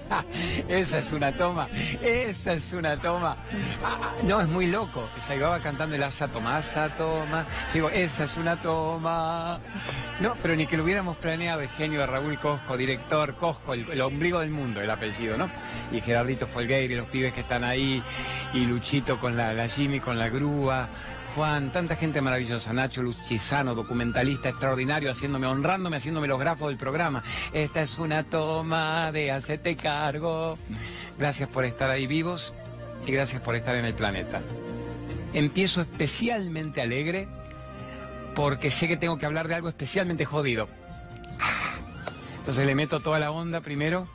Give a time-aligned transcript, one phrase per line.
[0.68, 1.68] esa es una toma,
[2.02, 3.36] esa es una toma.
[3.84, 5.08] Ah, no, es muy loco.
[5.20, 7.46] Se iba cantando el asa toma, asa toma.
[7.72, 9.60] Digo, esa es una toma.
[10.20, 14.00] No, pero ni que lo hubiéramos planeado, el genio de Raúl Cosco, director Cosco, el,
[14.00, 15.50] ombligo del mundo, el apellido, ¿no?
[15.90, 18.02] Y Gerardito Folgueira y los pibes que están ahí,
[18.52, 20.88] y Luchito con la, la Jimmy con la grúa.
[21.34, 27.22] Juan, tanta gente maravillosa, Nacho Luchizano, documentalista extraordinario, haciéndome, honrándome, haciéndome los grafos del programa.
[27.54, 30.58] Esta es una toma de hacerte cargo.
[31.18, 32.52] Gracias por estar ahí vivos
[33.06, 34.42] y gracias por estar en el planeta.
[35.32, 37.28] Empiezo especialmente alegre
[38.34, 40.68] porque sé que tengo que hablar de algo especialmente jodido.
[42.40, 44.06] Entonces le meto toda la onda primero,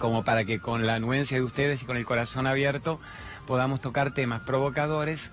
[0.00, 2.98] como para que con la anuencia de ustedes y con el corazón abierto
[3.46, 5.30] podamos tocar temas provocadores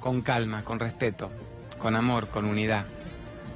[0.00, 1.30] con calma, con respeto,
[1.78, 2.84] con amor, con unidad.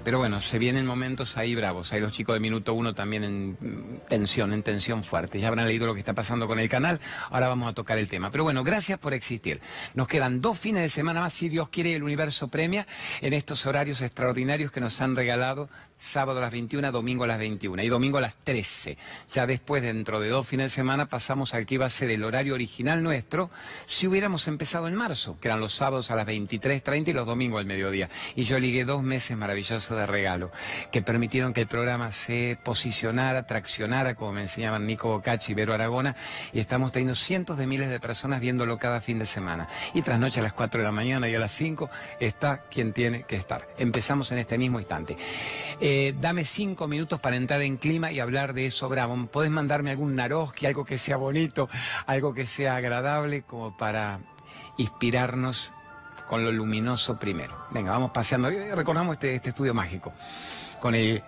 [0.04, 1.94] Pero bueno, se vienen momentos ahí bravos.
[1.94, 5.40] Hay los chicos de minuto uno también en tensión, en tensión fuerte.
[5.40, 7.00] Ya habrán leído lo que está pasando con el canal.
[7.30, 8.30] Ahora vamos a tocar el tema.
[8.30, 9.62] Pero bueno, gracias por existir.
[9.94, 12.86] Nos quedan dos fines de semana más, si Dios quiere, el universo premia
[13.22, 17.38] en estos horarios extraordinarios que nos han regalado sábado a las 21, domingo a las
[17.38, 18.96] 21 y domingo a las 13.
[19.32, 22.24] Ya después, dentro de dos fines de semana, pasamos al que iba a ser el
[22.24, 23.50] horario original nuestro
[23.86, 27.60] si hubiéramos empezado en marzo, que eran los sábados a las 23.30 y los domingos
[27.60, 28.10] al mediodía.
[28.36, 30.50] Y yo ligué dos meses maravillosos de regalo,
[30.92, 35.74] que permitieron que el programa se posicionara, traccionara, como me enseñaban Nico Bocacci y Vero
[35.74, 36.16] Aragona,
[36.52, 39.68] y estamos teniendo cientos de miles de personas viéndolo cada fin de semana.
[39.94, 41.88] Y tras noche a las 4 de la mañana y a las 5
[42.20, 43.68] está quien tiene que estar.
[43.78, 45.16] Empezamos en este mismo instante.
[45.80, 49.26] Eh, dame cinco minutos para entrar en clima y hablar de eso bravo.
[49.26, 51.68] ¿Podés mandarme algún Naroski, algo que sea bonito,
[52.06, 54.20] algo que sea agradable, como para
[54.76, 55.72] inspirarnos
[56.28, 57.54] con lo luminoso primero?
[57.70, 58.50] Venga, vamos paseando.
[58.74, 60.12] Recordamos este, este estudio mágico
[60.80, 61.22] con el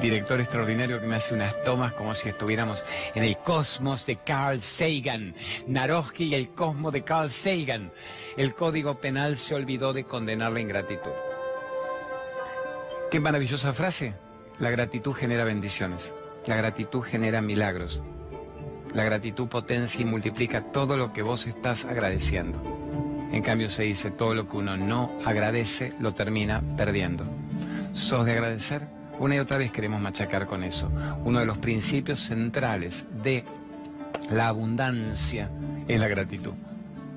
[0.00, 4.60] director extraordinario que me hace unas tomas como si estuviéramos en el cosmos de Carl
[4.60, 5.34] Sagan.
[5.66, 7.90] Naroski y el cosmos de Carl Sagan.
[8.36, 11.29] El código penal se olvidó de condenar la ingratitud.
[13.10, 14.14] Qué maravillosa frase.
[14.60, 16.14] La gratitud genera bendiciones.
[16.46, 18.04] La gratitud genera milagros.
[18.94, 22.62] La gratitud potencia y multiplica todo lo que vos estás agradeciendo.
[23.32, 27.24] En cambio se dice, todo lo que uno no agradece lo termina perdiendo.
[27.94, 28.86] ¿Sos de agradecer?
[29.18, 30.88] Una y otra vez queremos machacar con eso.
[31.24, 33.44] Uno de los principios centrales de
[34.30, 35.50] la abundancia
[35.88, 36.52] es la gratitud.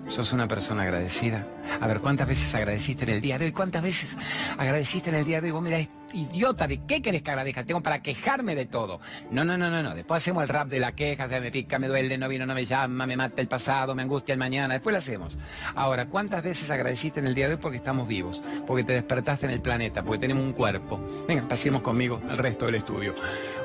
[0.08, 1.48] ¿Sos una persona agradecida?
[1.82, 3.52] A ver, ¿cuántas veces agradeciste en el día de hoy?
[3.52, 4.16] ¿Cuántas veces
[4.58, 5.52] agradeciste en el día de hoy?
[5.52, 5.80] Vos mira,
[6.14, 7.64] idiota, ¿de qué querés que agradezca?
[7.64, 9.00] Tengo para quejarme de todo.
[9.32, 9.96] No, no, no, no, no.
[9.96, 12.54] Después hacemos el rap de la queja, se me pica, me duele, no vino, no
[12.54, 14.76] me llama, me mata el pasado, me angustia el mañana.
[14.76, 15.38] Después lo hacemos.
[15.74, 18.44] Ahora, ¿cuántas veces agradeciste en el día de hoy porque estamos vivos?
[18.68, 21.00] Porque te despertaste en el planeta, porque tenemos un cuerpo.
[21.28, 23.16] Venga, pasemos conmigo al resto del estudio.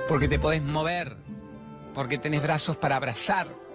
[0.08, 1.16] Porque te podés mover,
[1.94, 3.67] porque tenés brazos para abrazar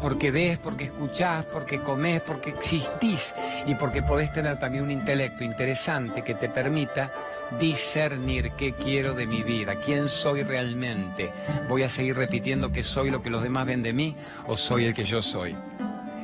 [0.00, 3.34] porque ves, porque escuchás, porque comés, porque existís
[3.66, 7.10] y porque podés tener también un intelecto interesante que te permita
[7.58, 11.32] discernir qué quiero de mi vida, quién soy realmente.
[11.68, 14.16] ¿Voy a seguir repitiendo que soy lo que los demás ven de mí
[14.46, 15.56] o soy el que yo soy?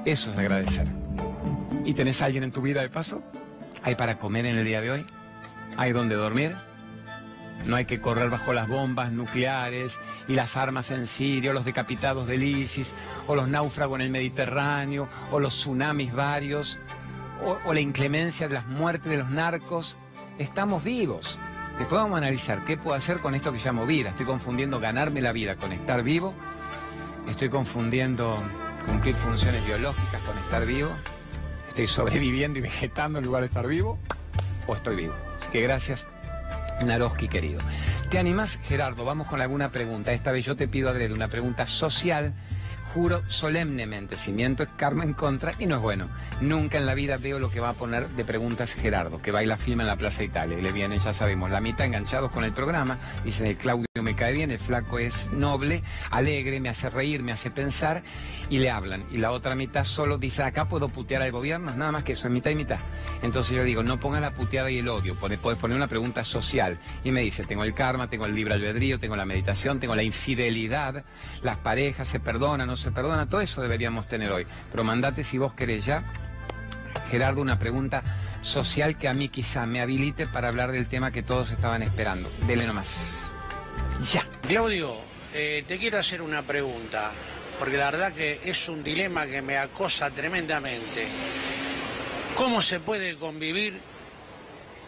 [0.04, 0.86] Eso es agradecer.
[1.84, 3.22] ¿Y tenés alguien en tu vida de paso?
[3.82, 5.06] ¿Hay para comer en el día de hoy?
[5.76, 6.54] ¿Hay donde dormir?
[7.66, 11.64] No hay que correr bajo las bombas nucleares y las armas en Siria, o los
[11.64, 12.92] decapitados del ISIS,
[13.26, 16.78] o los náufragos en el Mediterráneo, o los tsunamis varios,
[17.64, 19.96] o, la inclemencia de las muertes de los narcos.
[20.38, 21.38] Estamos vivos.
[21.78, 24.10] Después vamos a analizar qué puedo hacer con esto que llamo vida.
[24.10, 26.34] Estoy confundiendo ganarme la vida con estar vivo.
[27.28, 28.36] Estoy confundiendo
[28.86, 30.90] cumplir funciones biológicas con estar vivo.
[31.68, 33.98] Estoy sobreviviendo y vegetando en lugar de estar vivo.
[34.66, 35.14] O estoy vivo.
[35.38, 36.06] Así que gracias
[36.84, 37.60] Naroski, querido.
[38.10, 39.04] ¿Te animas, Gerardo?
[39.04, 40.12] Vamos con alguna pregunta.
[40.12, 42.34] Esta vez yo te pido, de una pregunta social
[42.92, 46.08] juro solemnemente, si miento es karma en contra y no es bueno.
[46.40, 49.56] Nunca en la vida veo lo que va a poner de preguntas Gerardo, que baila
[49.56, 50.58] filma en la Plaza Italia.
[50.58, 52.98] Y le viene, ya sabemos, la mitad enganchados con el programa.
[53.24, 57.32] Dicen, el Claudio me cae bien, el flaco es noble, alegre, me hace reír, me
[57.32, 58.02] hace pensar
[58.50, 59.04] y le hablan.
[59.10, 62.26] Y la otra mitad solo dice, acá puedo putear al gobierno, nada más que eso,
[62.26, 62.78] es mitad y mitad.
[63.22, 66.78] Entonces yo digo, no pongas la puteada y el odio, puedes poner una pregunta social.
[67.04, 70.02] Y me dice, tengo el karma, tengo el libre albedrío, tengo la meditación, tengo la
[70.02, 71.04] infidelidad,
[71.42, 74.46] las parejas se perdonan, no se perdona, todo eso deberíamos tener hoy.
[74.70, 76.02] Pero mandate si vos querés ya,
[77.10, 78.02] Gerardo, una pregunta
[78.42, 82.30] social que a mí quizá me habilite para hablar del tema que todos estaban esperando.
[82.46, 83.30] Dele nomás.
[84.12, 84.26] Ya.
[84.46, 84.94] Claudio,
[85.32, 87.12] eh, te quiero hacer una pregunta,
[87.58, 91.06] porque la verdad que es un dilema que me acosa tremendamente.
[92.36, 93.80] ¿Cómo se puede convivir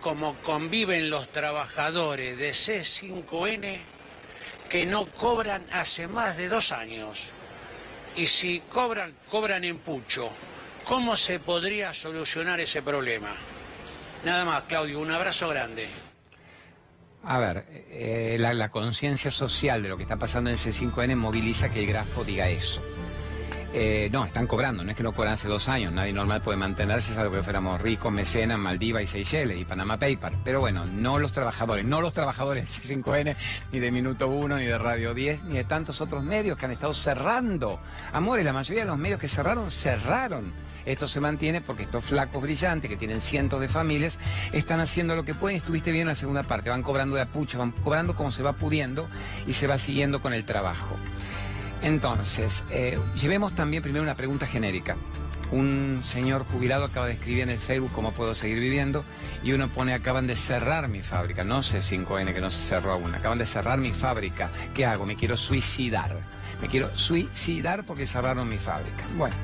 [0.05, 3.79] como conviven los trabajadores de C5N
[4.69, 7.31] que no cobran hace más de dos años.
[8.17, 10.31] Y si cobran, cobran en pucho.
[10.85, 13.35] ¿Cómo se podría solucionar ese problema?
[14.25, 15.89] Nada más, Claudio, un abrazo grande.
[17.25, 21.71] A ver, eh, la, conciencia social de lo que está pasando en ese 5N moviliza
[21.71, 22.83] que el grafo diga eso.
[23.77, 26.57] Eh, no, están cobrando, no es que no cobran hace dos años, nadie normal puede
[26.57, 30.33] mantenerse, salvo que fuéramos ricos, mecenas, Maldivas y Seychelles y Panama Paper.
[30.45, 33.35] Pero bueno, no los trabajadores, no los trabajadores de C5N,
[33.73, 36.71] ni de Minuto 1, ni de Radio 10, ni de tantos otros medios que han
[36.71, 37.81] estado cerrando.
[38.13, 40.53] Amores, la mayoría de los medios que cerraron, cerraron.
[40.87, 44.21] Esto se mantiene porque estos flacos brillantes que tienen cientos de familias
[44.53, 45.57] están haciendo lo que pueden.
[45.57, 48.53] Estuviste bien en la segunda parte, van cobrando de apucho, van cobrando como se va
[48.53, 49.09] pudiendo
[49.49, 50.97] y se va siguiendo con el trabajo.
[51.85, 54.97] Entonces, eh, llevemos también primero una pregunta genérica.
[55.53, 59.05] Un señor jubilado acaba de escribir en el Facebook cómo puedo seguir viviendo
[59.43, 62.93] y uno pone acaban de cerrar mi fábrica, no sé 5N que no se cerró
[62.93, 65.05] aún, acaban de cerrar mi fábrica, ¿qué hago?
[65.05, 66.17] Me quiero suicidar,
[66.63, 69.05] me quiero suicidar porque cerraron mi fábrica.
[69.19, 69.37] Bueno,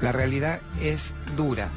[0.00, 1.70] la realidad es dura.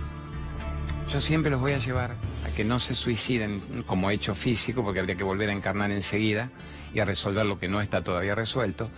[1.14, 5.00] Yo siempre los voy a llevar a que no se suiciden como hecho físico porque
[5.00, 6.50] habría que volver a encarnar enseguida
[6.92, 8.90] y a resolver lo que no está todavía resuelto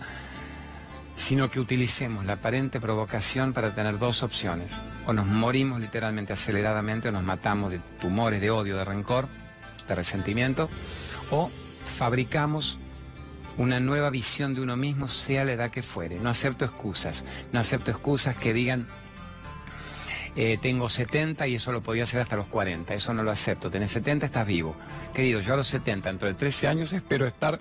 [1.18, 4.80] sino que utilicemos la aparente provocación para tener dos opciones.
[5.04, 9.26] O nos morimos literalmente aceleradamente o nos matamos de tumores, de odio, de rencor,
[9.88, 10.70] de resentimiento,
[11.32, 11.50] o
[11.96, 12.78] fabricamos
[13.56, 16.20] una nueva visión de uno mismo, sea la edad que fuere.
[16.20, 18.86] No acepto excusas, no acepto excusas que digan
[20.40, 23.72] eh, tengo 70 y eso lo podía hacer hasta los 40, eso no lo acepto,
[23.72, 24.76] tenés 70, estás vivo.
[25.12, 27.58] Querido, yo a los 70, dentro de 13 años, espero estar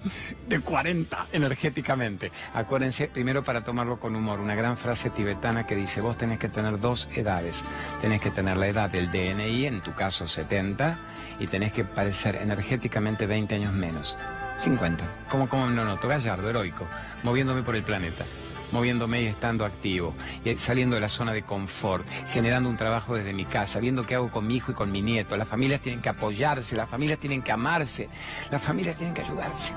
[0.48, 2.32] de 40 energéticamente.
[2.54, 6.50] Acuérdense, primero para tomarlo con humor, una gran frase tibetana que dice, vos tenés que
[6.50, 7.66] tener dos edades,
[8.00, 11.00] tenés que tener la edad del DNI, en tu caso 70,
[11.40, 14.20] y tenés que parecer energéticamente 20 años menos.
[14.60, 16.86] 50, como, como no noto, gallardo, heroico,
[17.24, 18.24] moviéndome por el planeta
[18.72, 20.14] moviéndome y estando activo,
[20.58, 24.32] saliendo de la zona de confort, generando un trabajo desde mi casa, viendo qué hago
[24.32, 25.38] con mi hijo y con mi nieto.
[25.38, 28.10] Las familias tienen que apoyarse, las familias tienen que amarse,
[28.52, 29.74] las familias tienen que ayudarse.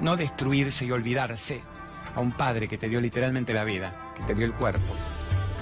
[0.00, 1.60] No destruirse y olvidarse
[2.14, 4.94] a un padre que te dio literalmente la vida, que te dio el cuerpo,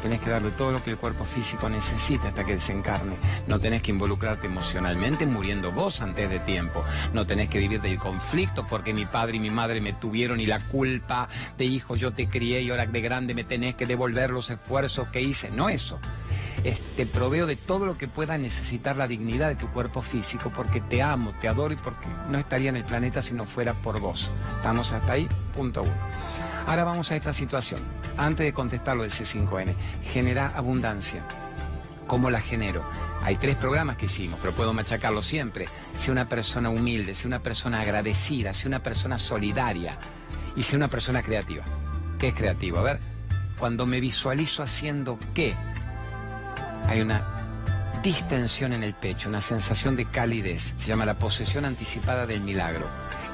[0.03, 3.17] tenés que darle todo lo que el cuerpo físico necesita hasta que desencarne.
[3.47, 6.85] No tenés que involucrarte emocionalmente muriendo vos antes de tiempo.
[7.13, 10.47] No tenés que vivir del conflicto porque mi padre y mi madre me tuvieron y
[10.47, 14.31] la culpa de hijo yo te crié y ahora de grande me tenés que devolver
[14.31, 15.51] los esfuerzos que hice.
[15.51, 15.99] No eso.
[16.97, 20.81] te proveo de todo lo que pueda necesitar la dignidad de tu cuerpo físico porque
[20.81, 24.01] te amo, te adoro y porque no estaría en el planeta si no fuera por
[24.01, 24.31] vos.
[24.57, 25.29] ¿Estamos hasta ahí?
[25.55, 26.36] Punto uno.
[26.67, 27.81] Ahora vamos a esta situación.
[28.17, 29.73] Antes de contestar lo del C5N,
[30.03, 31.23] genera abundancia.
[32.09, 32.85] ¿Cómo la genero?
[33.23, 35.69] Hay tres programas que hicimos, pero puedo machacarlo siempre.
[35.97, 39.97] Sea una persona humilde, sea una persona agradecida, sea una persona solidaria
[40.57, 41.65] y sea una persona creativa.
[42.19, 42.79] ¿Qué es creativo?
[42.79, 43.01] A ver,
[43.59, 45.55] cuando me visualizo haciendo qué,
[46.89, 47.25] hay una
[48.03, 50.75] distensión en el pecho, una sensación de calidez.
[50.79, 52.87] Se llama la posesión anticipada del milagro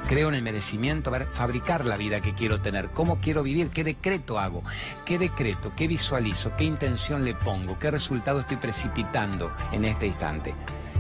[0.09, 3.69] creo en el merecimiento, a ver, fabricar la vida que quiero tener, cómo quiero vivir,
[3.69, 4.63] qué decreto hago,
[5.05, 10.55] qué decreto, qué visualizo, qué intención le pongo, qué resultado estoy precipitando en este instante.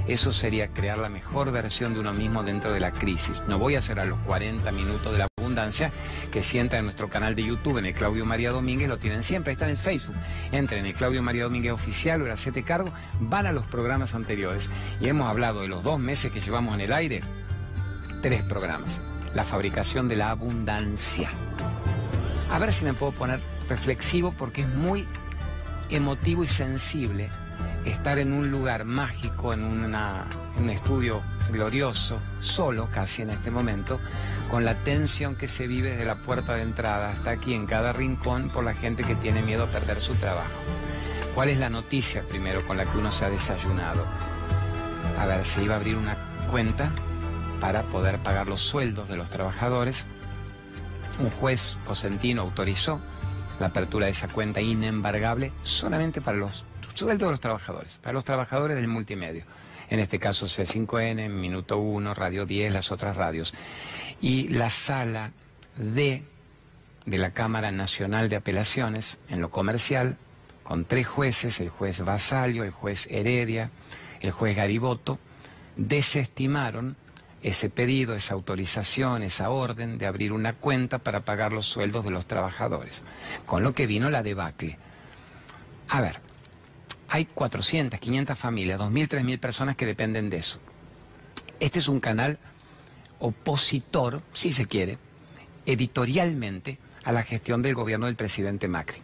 [0.06, 3.42] Eso sería crear la mejor versión de uno mismo dentro de la crisis.
[3.46, 5.92] No voy a hacer a los 40 minutos de la abundancia
[6.32, 9.52] que sienta en nuestro canal de YouTube, en el Claudio María Domínguez, lo tienen siempre,
[9.52, 10.16] está en Facebook.
[10.50, 14.14] Entren en el Claudio María Domínguez Oficial o el Siete Cargo, van a los programas
[14.14, 14.68] anteriores.
[15.00, 17.22] Y hemos hablado de los dos meses que llevamos en el aire,
[18.22, 19.00] tres programas.
[19.34, 21.30] La fabricación de la abundancia.
[22.50, 25.06] A ver si me puedo poner reflexivo porque es muy
[25.90, 27.28] emotivo y sensible
[27.84, 33.98] estar en un lugar mágico, en, un estudio glorioso, solo casi en este momento,
[34.50, 37.92] con la tensión que se vive desde la puerta de entrada hasta aquí en cada
[37.92, 40.50] rincón por la gente que tiene miedo a perder su trabajo.
[41.34, 44.04] ¿Cuál es la noticia primero con la que uno se ha desayunado?
[45.18, 46.16] A ver, se iba a abrir una
[46.50, 46.92] cuenta
[47.62, 50.04] para poder pagar los sueldos de los trabajadores.
[51.20, 53.00] Un juez cosentino autorizó
[53.60, 58.24] la apertura de esa cuenta inembargable solamente para los sueldos de los trabajadores, para los
[58.24, 59.44] trabajadores del multimedio.
[59.90, 63.54] En este caso C5N, Minuto 1, Radio 10, las otras radios.
[64.20, 65.30] Y la sala
[65.76, 66.24] D
[67.06, 70.18] de la Cámara Nacional de Apelaciones en lo comercial,
[70.64, 73.70] con tres jueces, el juez Basalio, el juez Heredia,
[74.20, 75.20] el juez Gariboto,
[75.76, 76.96] desestimaron
[77.42, 82.10] ese pedido, esa autorización, esa orden de abrir una cuenta para pagar los sueldos de
[82.10, 83.02] los trabajadores.
[83.46, 84.78] Con lo que vino la debacle.
[85.88, 86.20] A ver,
[87.08, 90.60] hay 400, 500 familias, 2.000, 3.000 personas que dependen de eso.
[91.60, 92.38] Este es un canal
[93.18, 94.98] opositor, si se quiere,
[95.66, 98.98] editorialmente a la gestión del gobierno del presidente Macri.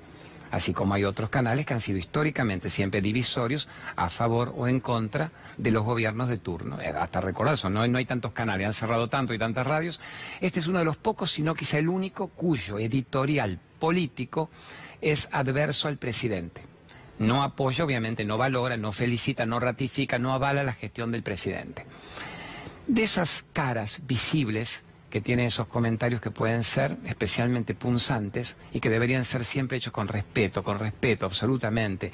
[0.51, 4.81] Así como hay otros canales que han sido históricamente siempre divisorios a favor o en
[4.81, 6.81] contra de los gobiernos de turno.
[6.81, 10.01] Eh, hasta recordar eso, no, no hay tantos canales, han cerrado tanto y tantas radios.
[10.41, 14.51] Este es uno de los pocos, sino quizá el único, cuyo editorial político
[15.01, 16.63] es adverso al presidente.
[17.19, 21.85] No apoya, obviamente, no valora, no felicita, no ratifica, no avala la gestión del presidente.
[22.87, 28.91] De esas caras visibles que tiene esos comentarios que pueden ser especialmente punzantes y que
[28.91, 32.13] deberían ser siempre hechos con respeto, con respeto absolutamente,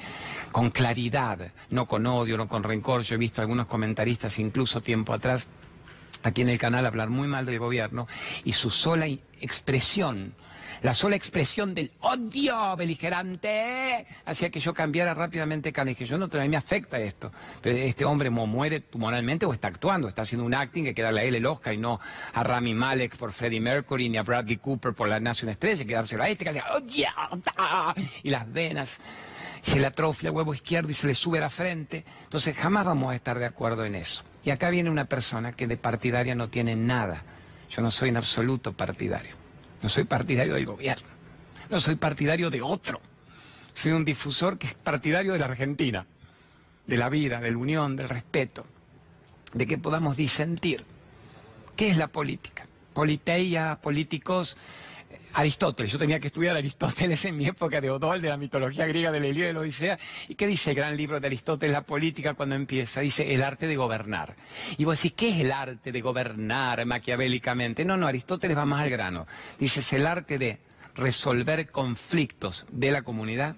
[0.51, 3.01] con claridad, no con odio, no con rencor.
[3.01, 5.47] Yo he visto algunos comentaristas incluso tiempo atrás
[6.23, 8.07] aquí en el canal hablar muy mal del gobierno
[8.43, 10.33] y su sola expresión
[10.81, 16.25] la sola expresión del odio beligerante hacía que yo cambiara rápidamente de Dije, yo no,
[16.25, 17.31] a mí me afecta esto.
[17.61, 21.01] Pero este hombre muere moralmente o está actuando, está haciendo un acting que hay que
[21.01, 21.99] darle a el Oscar y no
[22.33, 25.87] a Rami Malek por Freddie Mercury ni a Bradley Cooper por La Nación Estrella, hay
[25.87, 26.65] que dárselo a este que hacía
[28.23, 28.99] y las venas
[29.61, 32.05] se le atrofia el huevo izquierdo y se le sube la frente.
[32.23, 34.23] Entonces jamás vamos a estar de acuerdo en eso.
[34.43, 37.23] Y acá viene una persona que de partidaria no tiene nada.
[37.69, 39.44] Yo no soy en absoluto partidario.
[39.85, 41.07] No soy partidario del gobierno.
[41.69, 42.99] No soy partidario de otro.
[43.75, 46.07] Soy un difusor que es partidario de la Argentina,
[46.87, 48.65] de la vida, de la unión, del respeto,
[49.53, 50.83] de que podamos disentir.
[51.75, 52.65] ¿Qué es la política?
[52.95, 54.57] Politeia, políticos,
[55.37, 59.11] Aristóteles, yo tenía que estudiar Aristóteles en mi época de Odol, de la mitología griega
[59.11, 59.99] de la Ilíada de la Odisea.
[60.29, 63.01] ¿Y qué dice el gran libro de Aristóteles, La política, cuando empieza?
[63.01, 64.33] Dice el arte de gobernar.
[64.77, 67.83] Y vos decís, ¿qué es el arte de gobernar maquiavélicamente?
[67.83, 69.27] No, no, Aristóteles va más al grano.
[69.59, 70.57] Dice, es el arte de
[70.95, 73.57] resolver conflictos de la comunidad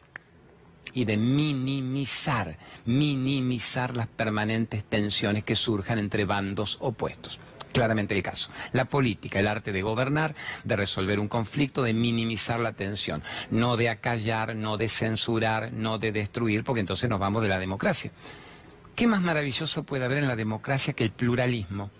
[0.94, 7.40] y de minimizar, minimizar las permanentes tensiones que surjan entre bandos opuestos
[7.78, 8.50] claramente el caso.
[8.72, 13.78] La política, el arte de gobernar, de resolver un conflicto, de minimizar la tensión, no
[13.78, 18.12] de acallar, no de censurar, no de destruir, porque entonces nos vamos de la democracia.
[18.96, 21.92] ¿Qué más maravilloso puede haber en la democracia que el pluralismo?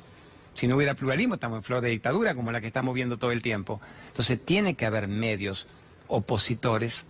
[0.56, 3.32] Si no hubiera pluralismo, estamos en flor de dictadura, como la que estamos viendo todo
[3.32, 3.80] el tiempo.
[4.08, 5.68] Entonces tiene que haber medios
[6.08, 7.06] opositores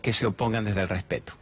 [0.00, 1.34] que se opongan desde el respeto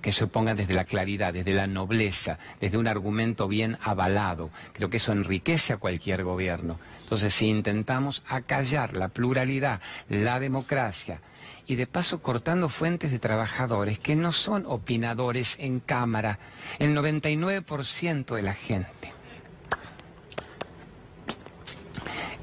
[0.00, 4.50] que se opongan desde la claridad, desde la nobleza, desde un argumento bien avalado.
[4.72, 6.78] Creo que eso enriquece a cualquier gobierno.
[7.02, 11.20] Entonces, si intentamos acallar la pluralidad, la democracia,
[11.66, 16.38] y de paso cortando fuentes de trabajadores que no son opinadores en cámara,
[16.78, 19.12] el 99% de la gente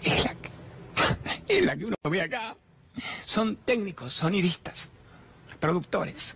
[0.03, 0.49] es la, que,
[1.57, 2.55] es la que uno ve acá.
[3.25, 4.89] Son técnicos, sonidistas,
[5.59, 6.35] productores,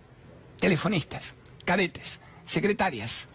[0.62, 3.26] telefonistas, cadetes, secretarias,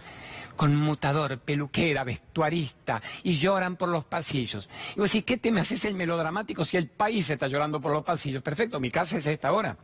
[0.55, 4.69] conmutador, peluquera, vestuarista, y lloran por los pasillos.
[4.95, 7.91] Y vos decís, ¿qué te me haces el melodramático si el país está llorando por
[7.91, 8.41] los pasillos?
[8.41, 9.75] Perfecto, mi casa es esta hora.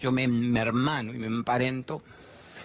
[0.00, 2.02] Yo me, me hermano y me emparento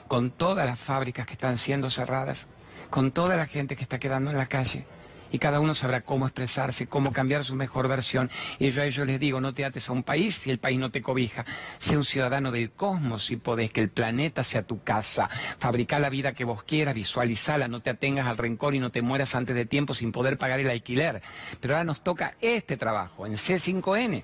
[0.08, 2.48] con todas las fábricas que están siendo cerradas,
[2.90, 4.86] con toda la gente que está quedando en la calle
[5.32, 8.30] y cada uno sabrá cómo expresarse, cómo cambiar su mejor versión.
[8.60, 10.78] Y yo a ellos les digo, no te ates a un país si el país
[10.78, 11.46] no te cobija.
[11.78, 15.30] Sé un ciudadano del cosmos si podés, que el planeta sea tu casa.
[15.60, 19.02] Fabrica la vida que vos quieras, visualizala, no te atengas al rencor y no te
[19.02, 21.22] mueras antes de tiempo sin poder pagar el alquiler.
[21.60, 24.24] Pero ahora nos toca este trabajo en C5N.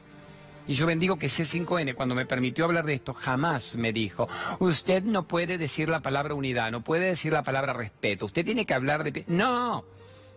[0.68, 4.28] Y yo bendigo que C5N, cuando me permitió hablar de esto, jamás me dijo,
[4.60, 8.66] usted no puede decir la palabra unidad, no puede decir la palabra respeto, usted tiene
[8.66, 9.24] que hablar de...
[9.28, 9.86] No,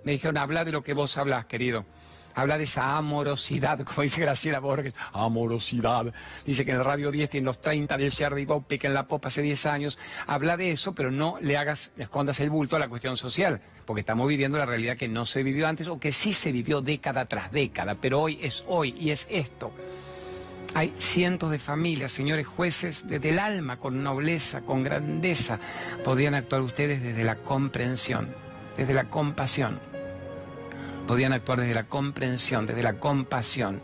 [0.04, 1.84] me dijeron, habla de lo que vos hablas, querido.
[2.34, 6.12] Habla de esa amorosidad, como dice Graciela Borges, amorosidad.
[6.46, 8.46] Dice que en el Radio 10 tiene los 30 del Sherry
[8.78, 9.98] que en la pop hace 10 años.
[10.26, 13.60] Habla de eso, pero no le hagas, le escondas el bulto a la cuestión social,
[13.84, 16.80] porque estamos viviendo la realidad que no se vivió antes o que sí se vivió
[16.80, 19.72] década tras década, pero hoy es hoy y es esto.
[20.72, 25.58] Hay cientos de familias, señores jueces, desde el alma, con nobleza, con grandeza,
[26.04, 28.28] podrían actuar ustedes desde la comprensión,
[28.76, 29.89] desde la compasión
[31.10, 33.80] podían actuar desde la comprensión, desde la compasión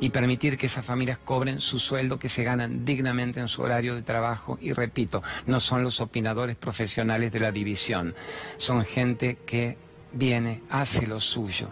[0.00, 3.94] y permitir que esas familias cobren su sueldo que se ganan dignamente en su horario
[3.94, 4.56] de trabajo.
[4.62, 8.14] Y repito, no son los opinadores profesionales de la división,
[8.56, 9.76] son gente que
[10.12, 11.68] viene, hace lo suyo,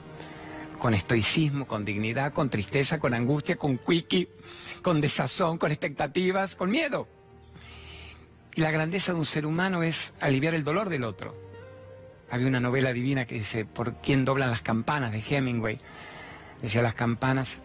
[0.78, 4.28] con estoicismo, con dignidad, con tristeza, con angustia, con quickie,
[4.82, 7.08] con desazón, con expectativas, con miedo.
[8.54, 11.51] Y la grandeza de un ser humano es aliviar el dolor del otro.
[12.32, 15.12] Había una novela divina que dice, ¿por quién doblan las campanas?
[15.12, 15.76] de Hemingway.
[16.62, 17.60] Decía, las campanas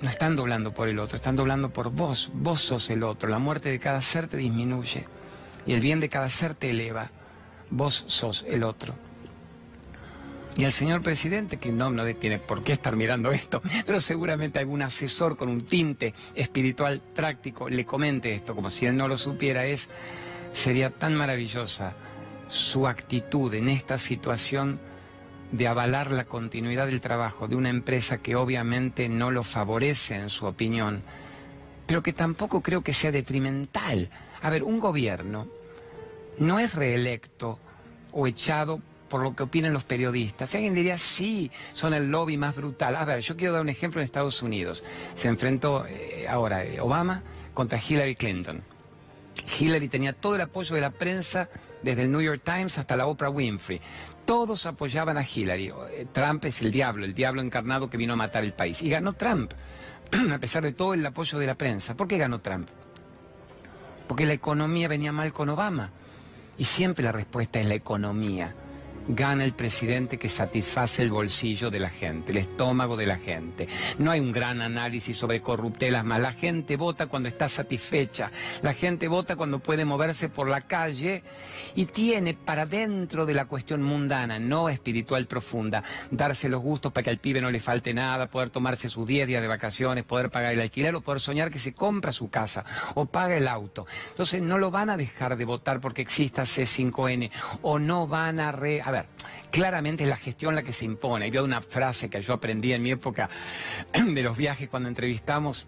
[0.00, 2.32] no están doblando por el otro, están doblando por vos.
[2.34, 3.28] Vos sos el otro.
[3.28, 5.06] La muerte de cada ser te disminuye
[5.64, 7.12] y el bien de cada ser te eleva.
[7.70, 8.96] Vos sos el otro.
[10.56, 14.58] Y el señor presidente, que no, no tiene por qué estar mirando esto, pero seguramente
[14.58, 19.16] algún asesor con un tinte espiritual práctico le comente esto, como si él no lo
[19.16, 19.88] supiera, es,
[20.52, 21.94] sería tan maravillosa
[22.52, 24.78] su actitud en esta situación
[25.52, 30.28] de avalar la continuidad del trabajo de una empresa que obviamente no lo favorece en
[30.28, 31.02] su opinión,
[31.86, 34.10] pero que tampoco creo que sea detrimental.
[34.42, 35.48] A ver, un gobierno
[36.38, 37.58] no es reelecto
[38.12, 40.54] o echado por lo que opinan los periodistas.
[40.54, 42.96] Alguien diría, sí, son el lobby más brutal.
[42.96, 44.84] A ver, yo quiero dar un ejemplo en Estados Unidos.
[45.14, 47.22] Se enfrentó eh, ahora eh, Obama
[47.54, 48.62] contra Hillary Clinton.
[49.58, 51.48] Hillary tenía todo el apoyo de la prensa,
[51.82, 53.80] desde el New York Times hasta la Oprah Winfrey.
[54.24, 55.72] Todos apoyaban a Hillary.
[55.90, 58.82] Eh, Trump es el diablo, el diablo encarnado que vino a matar el país.
[58.82, 59.52] Y ganó Trump,
[60.32, 61.96] a pesar de todo el apoyo de la prensa.
[61.96, 62.68] ¿Por qué ganó Trump?
[64.06, 65.90] Porque la economía venía mal con Obama.
[66.58, 68.54] Y siempre la respuesta es la economía
[69.08, 73.68] gana el presidente que satisface el bolsillo de la gente, el estómago de la gente.
[73.98, 76.20] No hay un gran análisis sobre corruptelas más.
[76.20, 78.30] La gente vota cuando está satisfecha.
[78.62, 81.22] La gente vota cuando puede moverse por la calle
[81.74, 87.04] y tiene para dentro de la cuestión mundana, no espiritual profunda, darse los gustos para
[87.04, 90.30] que al pibe no le falte nada, poder tomarse sus 10 días de vacaciones, poder
[90.30, 93.86] pagar el alquiler o poder soñar que se compra su casa o paga el auto.
[94.10, 97.30] Entonces no lo van a dejar de votar porque exista C5N
[97.62, 99.06] o no van a re a ver,
[99.50, 101.30] claramente es la gestión la que se impone.
[101.30, 103.30] Yo una frase que yo aprendí en mi época
[103.92, 105.66] de los viajes cuando entrevistamos.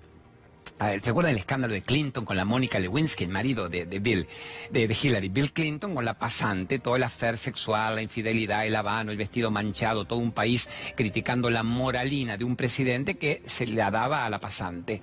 [0.78, 4.26] ¿Se acuerdan del escándalo de Clinton con la Mónica Lewinsky, el marido de, Bill,
[4.70, 5.28] de, Hillary?
[5.28, 9.52] Bill Clinton con la pasante, todo el afer sexual, la infidelidad, el habano, el vestido
[9.52, 14.30] manchado, todo un país criticando la moralina de un presidente que se le daba a
[14.30, 15.00] la pasante.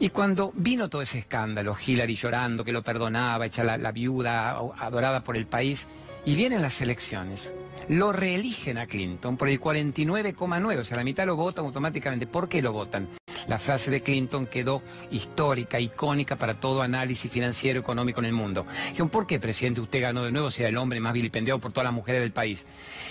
[0.00, 5.24] Y cuando vino todo ese escándalo, Hillary llorando, que lo perdonaba, hecha la viuda adorada
[5.24, 5.86] por el país,
[6.24, 7.52] y vienen las elecciones.
[7.88, 12.26] Lo reeligen a Clinton por el 49,9, o sea, la mitad lo votan automáticamente.
[12.26, 13.08] ¿Por qué lo votan?
[13.46, 18.66] La frase de Clinton quedó histórica, icónica para todo análisis financiero económico en el mundo.
[18.88, 21.72] Dijeron, ¿por qué, presidente, usted ganó de nuevo si era el hombre más vilipendiado por
[21.72, 22.66] todas las mujeres del país?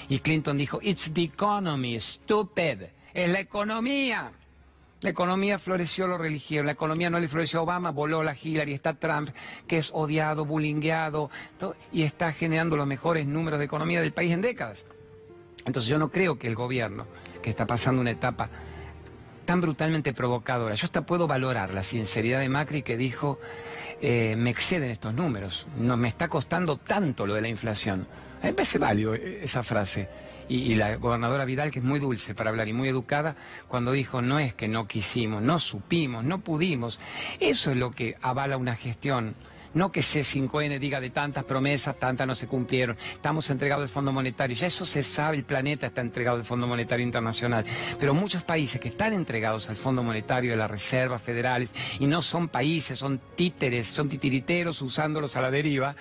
[0.10, 2.84] Y Clinton dijo, It's the economy, stupid.
[3.15, 4.32] Es la economía.
[5.01, 8.73] La economía floreció lo religioso, la economía no le floreció a Obama, voló la Hillary,
[8.73, 9.29] está Trump,
[9.67, 11.29] que es odiado, bullyingueado,
[11.91, 14.86] y está generando los mejores números de economía del país en décadas.
[15.67, 17.05] Entonces yo no creo que el gobierno,
[17.43, 18.49] que está pasando una etapa
[19.45, 23.39] tan brutalmente provocadora, yo hasta puedo valorar la sinceridad de Macri que dijo,
[24.01, 28.07] eh, me exceden estos números, no me está costando tanto lo de la inflación.
[28.39, 30.10] A mí me parece válido eh, esa frase
[30.47, 33.36] y, la gobernadora Vidal, que es muy dulce para hablar y muy educada,
[33.67, 36.99] cuando dijo, no es que no quisimos, no supimos, no pudimos.
[37.39, 39.36] Eso es lo que avala una gestión.
[39.73, 42.97] No que C5N diga de tantas promesas, tantas no se cumplieron.
[43.12, 44.55] Estamos entregados al Fondo Monetario.
[44.55, 47.65] Ya eso se sabe, el planeta está entregado al Fondo Monetario Internacional.
[47.99, 52.21] Pero muchos países que están entregados al Fondo Monetario de las reservas federales y no
[52.21, 55.95] son países, son títeres, son titiriteros usándolos a la deriva,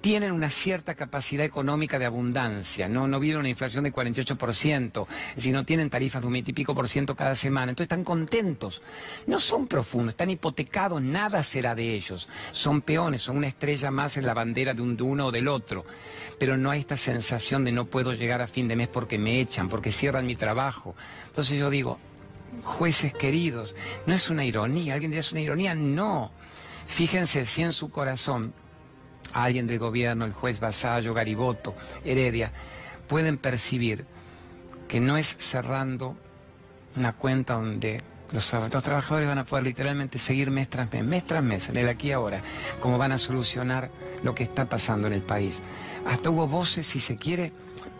[0.00, 5.06] tienen una cierta capacidad económica de abundancia, no, no una inflación de 48%,
[5.36, 8.82] sino tienen tarifas de un y pico por ciento cada semana, entonces están contentos,
[9.26, 14.16] no son profundos, están hipotecados, nada será de ellos, son peones, son una estrella más
[14.16, 15.84] en la bandera de, un, uno o del otro,
[16.38, 19.40] pero no hay esta sensación de no puedo llegar a fin de mes porque me
[19.40, 20.94] echan, porque cierran mi trabajo.
[21.26, 21.98] Entonces yo digo,
[22.62, 23.74] jueces queridos,
[24.06, 26.30] no es una ironía, alguien dice es una ironía, no.
[26.86, 28.52] Fíjense si en su corazón
[29.32, 32.52] alguien del gobierno, el juez Vasallo, Gariboto, Heredia,
[33.08, 34.04] pueden percibir
[34.88, 36.16] que no es cerrando
[36.96, 41.42] una cuenta donde los, trabajadores van a poder literalmente seguir mes tras mes, mes tras
[41.42, 42.42] mes, de aquí a ahora,
[42.80, 43.90] cómo van a solucionar
[44.22, 45.62] lo que está pasando en el país.
[46.06, 47.52] Hasta hubo voces, si se quiere,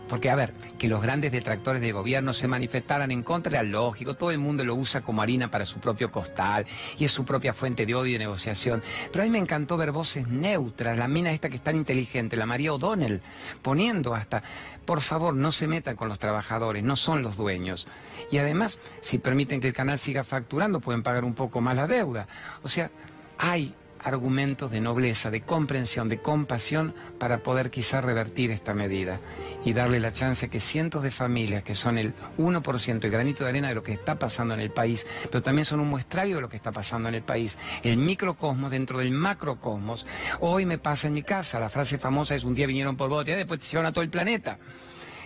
[0.09, 4.15] porque, a ver, que los grandes detractores del gobierno se manifestaran en contra era lógico,
[4.15, 6.67] todo el mundo lo usa como harina para su propio costal
[6.99, 8.83] y es su propia fuente de odio y negociación.
[9.11, 12.37] Pero a mí me encantó ver voces neutras, la mina esta que es tan inteligente,
[12.37, 13.21] la María O'Donnell,
[13.63, 14.43] poniendo hasta,
[14.85, 17.89] por favor, no se metan con los trabajadores, no son los dueños.
[18.31, 21.87] Y además, si permiten que el canal siga facturando, pueden pagar un poco más la
[21.87, 22.29] deuda.
[22.63, 22.91] O sea,
[23.39, 29.21] hay argumentos de nobleza, de comprensión, de compasión para poder quizá revertir esta medida
[29.65, 33.51] y darle la chance que cientos de familias, que son el 1%, el granito de
[33.51, 36.43] arena de lo que está pasando en el país, pero también son un muestrario de
[36.43, 40.07] lo que está pasando en el país, el microcosmos dentro del macrocosmos.
[40.41, 43.27] Hoy me pasa en mi casa, la frase famosa es un día vinieron por vos,
[43.27, 44.59] y después te hicieron a todo el planeta.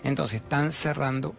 [0.03, 1.35] Entonces están cerrando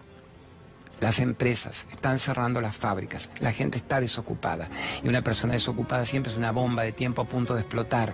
[1.02, 4.70] las empresas, están cerrando las fábricas, la gente está desocupada
[5.04, 8.14] y una persona desocupada siempre es una bomba de tiempo a punto de explotar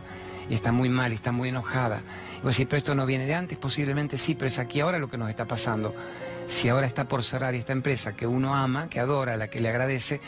[0.50, 2.02] y está muy mal está muy enojada.
[2.39, 5.00] Y vos decís, pero esto no viene de antes, posiblemente sí, pero es aquí ahora
[5.00, 5.93] lo que nos está pasando.
[6.47, 9.60] Si ahora está por cerrar esta empresa que uno ama, que adora, a la que
[9.60, 10.21] le agradece,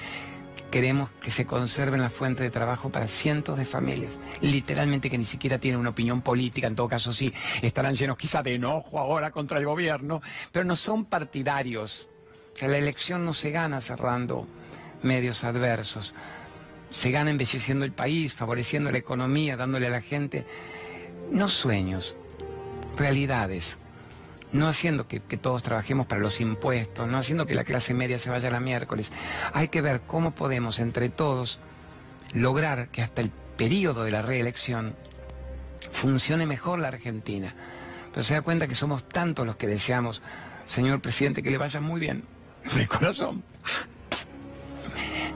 [0.70, 5.26] queremos que se conserven la fuente de trabajo para cientos de familias, literalmente que ni
[5.26, 9.32] siquiera tienen una opinión política, en todo caso sí, estarán llenos quizá de enojo ahora
[9.32, 12.10] contra el gobierno, pero no son partidarios.
[12.60, 14.46] Que la elección no se gana cerrando
[15.02, 16.14] medios adversos,
[16.90, 20.46] se gana embelleciendo el país, favoreciendo la economía, dándole a la gente
[21.32, 22.18] no sueños,
[22.98, 23.80] realidades
[24.52, 28.30] no haciendo que, todos trabajemos para los impuestos, no haciendo que la clase media se
[28.30, 29.12] vaya la miércoles.
[29.54, 31.60] Hay que ver cómo podemos entre todos
[32.34, 34.96] lograr que hasta el periodo de la reelección
[35.92, 37.54] funcione mejor la Argentina.
[38.12, 40.24] Pero se da cuenta que somos tantos los que deseamos,
[40.66, 42.24] señor presidente, que le vaya muy bien,
[42.76, 43.44] de corazón.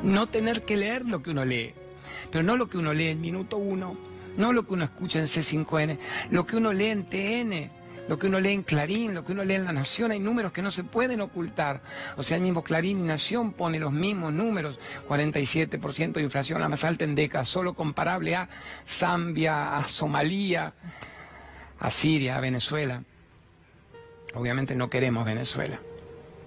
[0.03, 1.73] No tener que leer lo que uno lee,
[2.31, 3.95] pero no lo que uno lee en minuto uno,
[4.37, 5.97] no lo que uno escucha en C5N,
[6.31, 9.43] lo que uno lee en TN lo que uno lee en Clarín, lo que uno
[9.43, 11.81] lee en La Nación, hay números que no se pueden ocultar.
[12.17, 16.69] O sea, el mismo Clarín y Nación pone los mismos números, 47% de inflación, la
[16.69, 18.49] más alta en décadas, solo comparable a
[18.87, 20.73] Zambia, a Somalia,
[21.79, 23.03] a Siria, a Venezuela.
[24.33, 25.79] Obviamente no queremos Venezuela.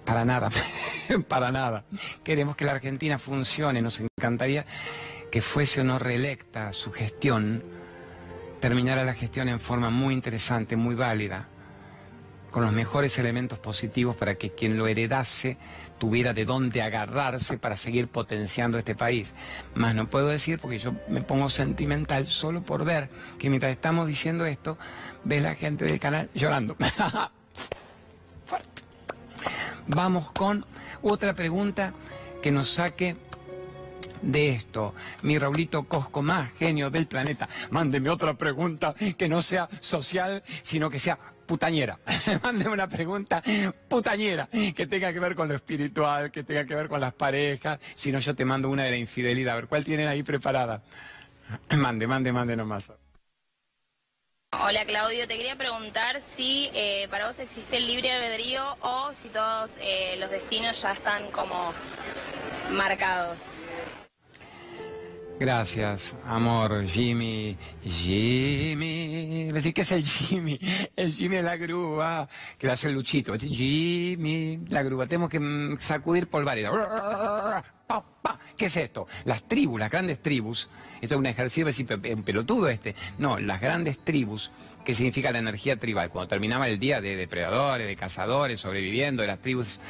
[0.07, 0.51] Para nada,
[1.29, 1.85] para nada.
[2.25, 3.83] Queremos que la Argentina funcione.
[3.83, 4.64] Nos encantaría
[5.31, 7.62] que fuese o no reelecta su gestión
[8.61, 11.49] terminara la gestión en forma muy interesante, muy válida,
[12.51, 15.59] con los mejores elementos positivos para que quien lo heredase
[15.99, 19.35] tuviera de dónde agarrarse para seguir potenciando este país.
[19.75, 24.09] Más no puedo decir porque yo me pongo sentimental solo por ver que mientras estamos
[24.09, 24.79] diciendo esto,
[25.25, 26.77] ves la gente del canal llorando.
[29.87, 30.64] Vamos con
[31.02, 31.92] otra pregunta
[32.42, 33.16] que nos saque
[34.22, 34.94] de esto.
[35.22, 40.90] Mi Raulito Cosco, más genio del planeta, mándeme otra pregunta que no sea social, sino
[40.90, 41.98] que sea putañera.
[42.42, 43.42] mándeme una pregunta
[43.88, 47.78] putañera que tenga que ver con lo espiritual, que tenga que ver con las parejas.
[47.94, 49.54] Si no, yo te mando una de la infidelidad.
[49.54, 50.82] A ver, ¿cuál tienen ahí preparada?
[51.76, 52.90] mande, mande, mande nomás.
[54.62, 59.29] Hola Claudio, te quería preguntar si eh, para vos existe el libre albedrío o si
[59.29, 61.75] todos eh, los destinos ya están como
[62.71, 63.81] marcados.
[65.38, 67.59] Gracias, amor, Jimmy.
[67.85, 69.53] Jimmy.
[69.53, 70.59] Decir que es el Jimmy.
[70.96, 72.27] El Jimmy es la grúa.
[72.57, 73.35] Que hace el luchito.
[73.38, 75.05] Jimmy, la grúa.
[75.05, 76.70] Tenemos que mm, sacudir polvareda.
[78.57, 79.07] ¿Qué es esto?
[79.27, 80.70] Las tribus, las grandes tribus.
[81.03, 81.66] Esto es un ejercicio,
[82.14, 82.94] un pelotudo este.
[83.18, 84.51] No, las grandes tribus,
[84.87, 86.11] que significa la energía tribal.
[86.11, 89.81] Cuando terminaba el día de depredadores, de cazadores, sobreviviendo, de las tribus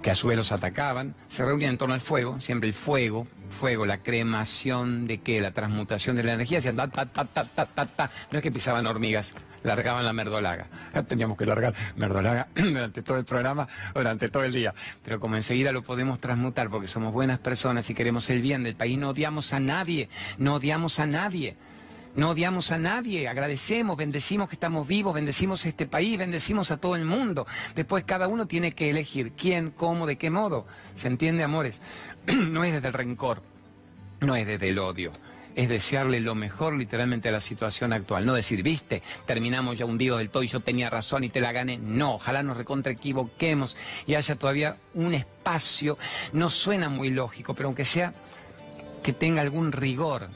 [0.00, 3.26] que a su vez los atacaban, se reunían en torno al fuego, siempre el fuego,
[3.50, 7.44] fuego, la cremación de qué, la transmutación de la energía, hacían ta, ta, ta, ta,
[7.44, 8.10] ta, ta, ta.
[8.30, 9.34] No es que pisaban hormigas,
[9.64, 10.66] largaban la merdolaga.
[11.06, 14.72] teníamos que largar merdolaga durante todo el programa, durante todo el día.
[15.04, 18.76] Pero como enseguida lo podemos transmutar porque somos buenas personas y queremos el bien del
[18.76, 20.08] país, no odiamos a nadie,
[20.38, 21.54] no odiamos a nadie.
[22.18, 26.96] No odiamos a nadie, agradecemos, bendecimos que estamos vivos, bendecimos este país, bendecimos a todo
[26.96, 27.46] el mundo.
[27.76, 30.66] Después cada uno tiene que elegir quién, cómo, de qué modo.
[30.96, 31.80] ¿Se entiende, amores?
[32.26, 33.40] no es desde el rencor,
[34.18, 35.12] no es desde el odio
[35.54, 38.24] es desearle lo mejor literalmente a la situación actual.
[38.24, 41.50] No decir, viste, terminamos ya hundidos del todo y yo tenía razón y te la
[41.50, 41.78] gané.
[41.78, 43.76] No, ojalá nos recontra equivoquemos
[44.06, 45.98] y haya todavía un espacio.
[46.32, 48.12] No suena muy lógico, pero aunque sea
[49.02, 50.28] que tenga algún rigor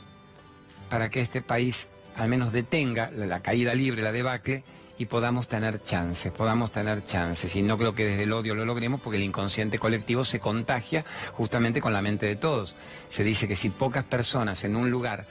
[0.92, 4.62] para que este país al menos detenga la caída libre, la debacle,
[4.98, 7.56] y podamos tener chances, podamos tener chances.
[7.56, 11.02] Y no creo que desde el odio lo logremos porque el inconsciente colectivo se contagia
[11.32, 12.76] justamente con la mente de todos.
[13.08, 15.24] Se dice que si pocas personas en un lugar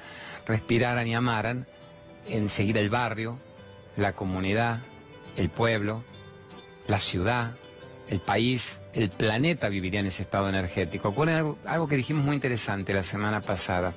[0.48, 1.68] respiraran y amaran,
[2.28, 3.38] enseguida el barrio,
[3.98, 4.80] la comunidad,
[5.38, 6.04] el pueblo,
[6.88, 7.52] la ciudad,
[8.10, 11.14] el país, el planeta viviría en ese estado energético.
[11.66, 13.94] Algo que dijimos muy interesante la semana pasada.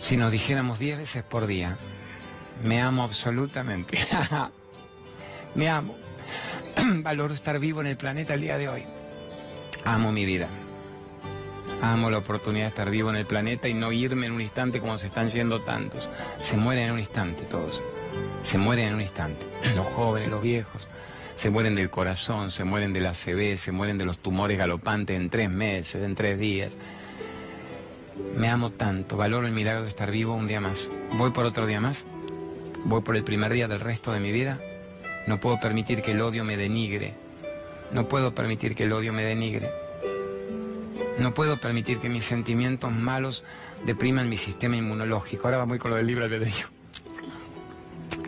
[0.00, 1.76] Si nos dijéramos diez veces por día,
[2.64, 3.98] me amo absolutamente,
[5.54, 5.96] me amo,
[7.02, 8.84] valoro estar vivo en el planeta el día de hoy,
[9.84, 10.48] amo mi vida,
[11.82, 14.80] amo la oportunidad de estar vivo en el planeta y no irme en un instante
[14.80, 16.08] como se están yendo tantos,
[16.38, 17.82] se mueren en un instante todos,
[18.42, 19.44] se mueren en un instante,
[19.76, 20.88] los jóvenes, los viejos.
[21.34, 25.16] Se mueren del corazón, se mueren de la CB, se mueren de los tumores galopantes
[25.16, 26.72] en tres meses, en tres días.
[28.36, 30.90] Me amo tanto, valoro el milagro de estar vivo un día más.
[31.14, 32.04] ¿Voy por otro día más?
[32.84, 34.60] ¿Voy por el primer día del resto de mi vida?
[35.26, 37.14] No puedo permitir que el odio me denigre.
[37.92, 39.68] No puedo permitir que el odio me denigre.
[41.18, 43.44] No puedo permitir que mis sentimientos malos
[43.84, 45.46] depriman mi sistema inmunológico.
[45.46, 46.66] Ahora vamos con lo del libre albedrío.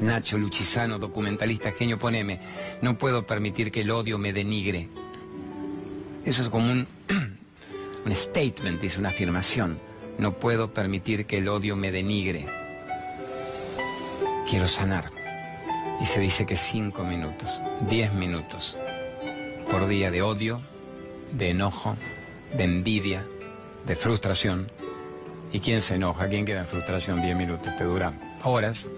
[0.01, 2.41] Nacho Luchisano, documentalista genio, poneme.
[2.83, 4.89] No puedo permitir que el odio me denigre.
[6.25, 6.89] Eso es como un,
[8.05, 9.79] un statement, es una afirmación.
[10.19, 12.47] No puedo permitir que el odio me denigre.
[14.49, 15.11] Quiero sanar.
[16.01, 18.79] Y se dice que cinco minutos, diez minutos
[19.71, 20.61] por día de odio,
[21.33, 21.97] de enojo,
[22.57, 23.25] de envidia,
[23.87, 24.71] de frustración.
[25.53, 26.29] ¿Y quién se enoja?
[26.29, 27.77] ¿Quién queda en frustración diez minutos?
[27.77, 28.89] Te dura horas.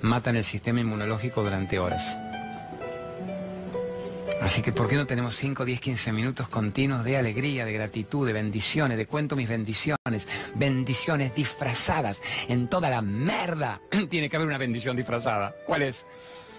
[0.00, 2.18] Matan el sistema inmunológico durante horas.
[4.42, 8.26] Así que, ¿por qué no tenemos 5, 10, 15 minutos continuos de alegría, de gratitud,
[8.26, 10.26] de bendiciones, de cuento mis bendiciones?
[10.56, 13.80] Bendiciones disfrazadas en toda la merda.
[14.10, 15.54] Tiene que haber una bendición disfrazada.
[15.64, 16.04] ¿Cuál es?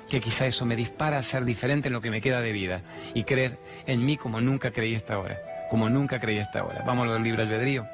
[0.09, 2.83] Que quizá eso me dispara a ser diferente en lo que me queda de vida
[3.13, 5.41] y creer en mí como nunca creí hasta ahora.
[5.69, 6.83] Como nunca creí hasta ahora.
[6.87, 7.85] Vamos a lo del libre albedrío.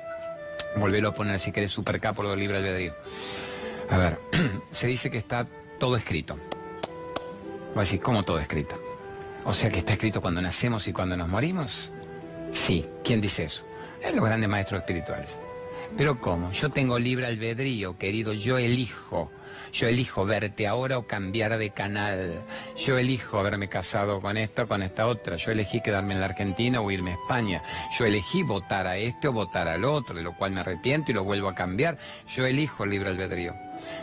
[0.76, 2.94] Volverlo a poner si querés super capo lo del libre albedrío.
[3.90, 4.20] A ver,
[4.70, 5.48] se dice que está
[5.80, 6.38] todo escrito.
[7.76, 8.89] Va a decir, ¿cómo todo escrito?
[9.50, 11.92] O sea que está escrito cuando nacemos y cuando nos morimos.
[12.54, 13.66] Sí, ¿quién dice eso?
[14.00, 15.40] Es los grandes maestros espirituales.
[15.98, 16.52] Pero ¿cómo?
[16.52, 19.32] Yo tengo libre albedrío, querido, yo elijo.
[19.74, 22.44] Yo elijo verte ahora o cambiar de canal.
[22.78, 25.36] Yo elijo haberme casado con esta o con esta otra.
[25.38, 27.64] Yo elegí quedarme en la Argentina o irme a España.
[27.98, 31.16] Yo elegí votar a este o votar al otro, de lo cual me arrepiento y
[31.16, 31.98] lo vuelvo a cambiar.
[32.28, 33.56] Yo elijo libre albedrío.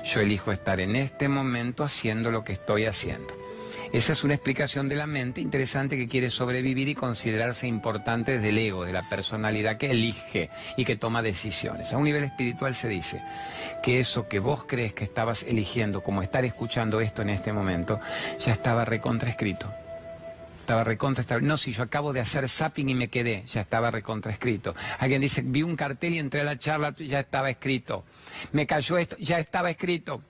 [0.04, 3.45] Yo elijo estar en este momento haciendo lo que estoy haciendo.
[3.92, 8.48] Esa es una explicación de la mente interesante que quiere sobrevivir y considerarse importante desde
[8.50, 11.92] el ego, de la personalidad que elige y que toma decisiones.
[11.92, 13.22] A un nivel espiritual se dice
[13.82, 18.00] que eso que vos crees que estabas eligiendo, como estar escuchando esto en este momento,
[18.38, 19.72] ya estaba recontraescrito
[20.66, 24.74] estaba recontra No, si yo acabo de hacer zapping y me quedé, ya estaba recontraescrito.
[24.98, 28.04] Alguien dice, vi un cartel y entré a la charla, ya estaba escrito.
[28.50, 30.22] Me cayó esto, ya estaba escrito.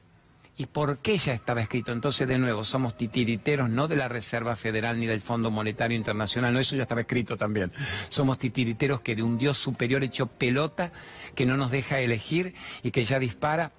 [0.58, 1.92] ¿Y por qué ya estaba escrito?
[1.92, 6.54] Entonces, de nuevo, somos titiriteros no de la Reserva Federal ni del Fondo Monetario Internacional,
[6.54, 7.72] no, eso ya estaba escrito también.
[8.08, 10.92] Somos titiriteros que de un Dios superior hecho pelota,
[11.34, 13.72] que no nos deja elegir y que ya dispara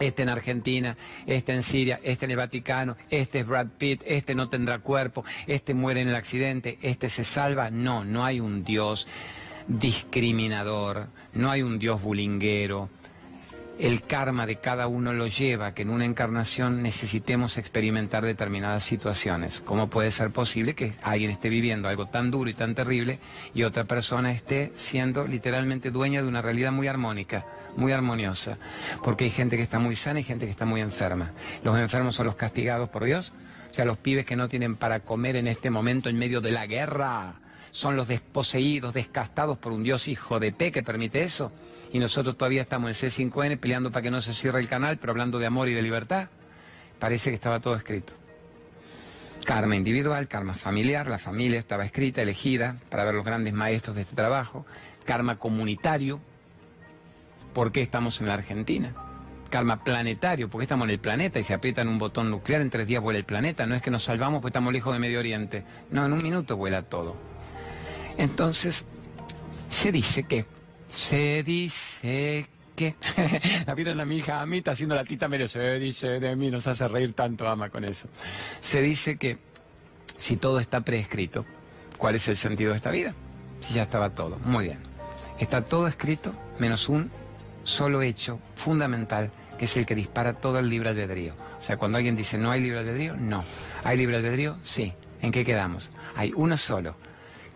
[0.00, 0.96] este en Argentina,
[1.26, 5.24] este en Siria, este en el Vaticano, este es Brad Pitt, este no tendrá cuerpo,
[5.46, 7.70] este muere en el accidente, este se salva.
[7.70, 9.06] No, no hay un Dios
[9.68, 12.88] discriminador, no hay un Dios bulinguero,
[13.80, 19.62] el karma de cada uno lo lleva que en una encarnación necesitemos experimentar determinadas situaciones.
[19.62, 23.18] ¿Cómo puede ser posible que alguien esté viviendo algo tan duro y tan terrible
[23.54, 28.58] y otra persona esté siendo literalmente dueña de una realidad muy armónica, muy armoniosa?
[29.02, 31.32] Porque hay gente que está muy sana y gente que está muy enferma.
[31.64, 33.32] Los enfermos son los castigados por Dios,
[33.70, 36.50] o sea, los pibes que no tienen para comer en este momento en medio de
[36.50, 37.36] la guerra
[37.70, 41.50] son los desposeídos, descastados por un Dios hijo de P que permite eso
[41.92, 45.12] y nosotros todavía estamos en C5N peleando para que no se cierre el canal, pero
[45.12, 46.28] hablando de amor y de libertad.
[46.98, 48.12] Parece que estaba todo escrito.
[49.44, 54.02] Karma individual, karma familiar, la familia estaba escrita, elegida para ver los grandes maestros de
[54.02, 54.66] este trabajo.
[55.04, 56.20] Karma comunitario,
[57.54, 58.94] ¿por qué estamos en la Argentina?
[59.48, 62.86] Karma planetario, porque estamos en el planeta y se aprietan un botón nuclear, en tres
[62.86, 63.66] días vuela el planeta.
[63.66, 65.64] No es que nos salvamos porque estamos lejos de Medio Oriente.
[65.90, 67.16] No, en un minuto vuela todo.
[68.16, 68.84] Entonces,
[69.70, 70.44] se dice que
[70.92, 72.94] se dice que...
[73.66, 76.36] la vieron a mi hija, a mí está haciendo la tita medio, se dice de
[76.36, 78.08] mí, nos hace reír tanto, ama con eso.
[78.60, 79.38] Se dice que
[80.18, 81.44] si todo está prescrito,
[81.98, 83.14] ¿cuál es el sentido de esta vida?
[83.60, 84.38] Si ya estaba todo.
[84.44, 84.78] Muy bien.
[85.38, 87.10] Está todo escrito menos un
[87.64, 91.34] solo hecho fundamental, que es el que dispara todo el libre albedrío.
[91.58, 93.44] O sea, cuando alguien dice no hay libre albedrío, no.
[93.84, 94.56] ¿Hay libre albedrío?
[94.62, 94.94] Sí.
[95.22, 95.90] ¿En qué quedamos?
[96.16, 96.96] Hay uno solo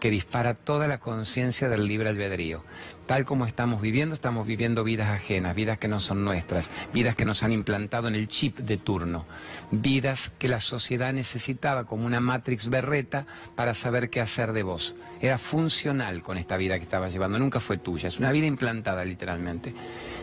[0.01, 2.63] que dispara toda la conciencia del libre albedrío.
[3.07, 7.27] Tal como estamos viviendo, estamos viviendo vidas ajenas, vidas que no son nuestras, vidas que
[7.27, 9.27] nos han implantado en el chip de turno,
[9.71, 14.97] vidas que la sociedad necesitaba como una matrix berreta para saber qué hacer de vos.
[15.21, 19.05] Era funcional con esta vida que estabas llevando, nunca fue tuya, es una vida implantada
[19.05, 19.75] literalmente.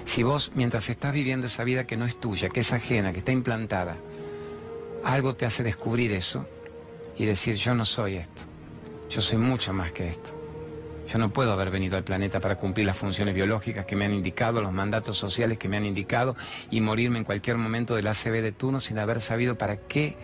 [0.05, 3.19] Si vos, mientras estás viviendo esa vida que no es tuya, que es ajena, que
[3.19, 3.97] está implantada,
[5.03, 6.47] algo te hace descubrir eso
[7.15, 8.43] y decir yo no soy esto.
[9.09, 10.40] Yo soy mucho más que esto.
[11.11, 14.13] Yo no puedo haber venido al planeta para cumplir las funciones biológicas que me han
[14.13, 16.37] indicado, los mandatos sociales que me han indicado
[16.69, 20.15] y morirme en cualquier momento del ACB de turno sin haber sabido para qué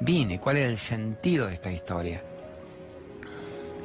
[0.00, 2.24] vine, cuál era el sentido de esta historia.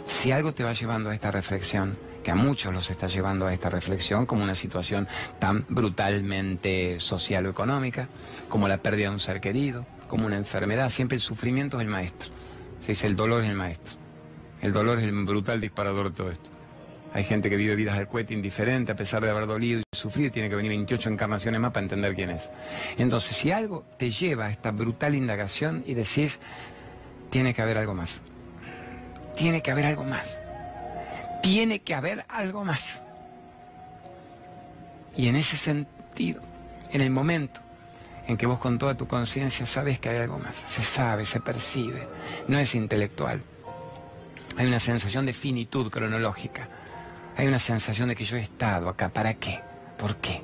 [0.08, 3.54] Si algo te va llevando a esta reflexión, que a muchos los está llevando a
[3.54, 8.10] esta reflexión como una situación tan brutalmente social o económica,
[8.50, 11.92] como la pérdida de un ser querido, como una enfermedad, siempre el sufrimiento es el
[11.92, 12.32] maestro.
[12.80, 13.97] Se dice el dolor es el maestro.
[14.62, 16.50] El dolor es el brutal disparador de todo esto.
[17.14, 20.32] Hay gente que vive vidas del cohete indiferente a pesar de haber dolido y sufrido
[20.32, 22.52] tiene que venir 28 encarnaciones más para entender quién es.
[22.98, 26.40] Entonces, si algo te lleva a esta brutal indagación y decís,
[27.30, 28.22] tiene que haber algo más.
[29.36, 30.42] Tiene que haber algo más.
[31.42, 33.02] Tiene que haber algo más.
[35.16, 36.42] Y en ese sentido,
[36.92, 37.62] en el momento
[38.28, 41.40] en que vos con toda tu conciencia sabes que hay algo más, se sabe, se
[41.40, 42.08] percibe,
[42.48, 43.42] no es intelectual.
[44.58, 46.68] Hay una sensación de finitud cronológica.
[47.36, 49.10] Hay una sensación de que yo he estado acá.
[49.10, 49.60] ¿Para qué?
[50.00, 50.42] ¿Por qué?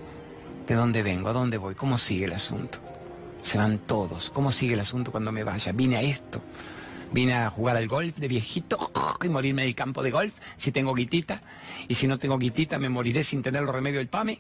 [0.68, 1.30] ¿De dónde vengo?
[1.30, 1.74] ¿A dónde voy?
[1.74, 2.78] ¿Cómo sigue el asunto?
[3.42, 4.30] Se van todos.
[4.30, 5.72] ¿Cómo sigue el asunto cuando me vaya?
[5.72, 6.44] Vine a esto.
[7.12, 8.92] Vine a jugar al golf de viejito
[9.24, 11.42] y morirme del campo de golf si tengo guitita.
[11.88, 14.40] Y si no tengo guitita me moriré sin tener los remedios del PAME.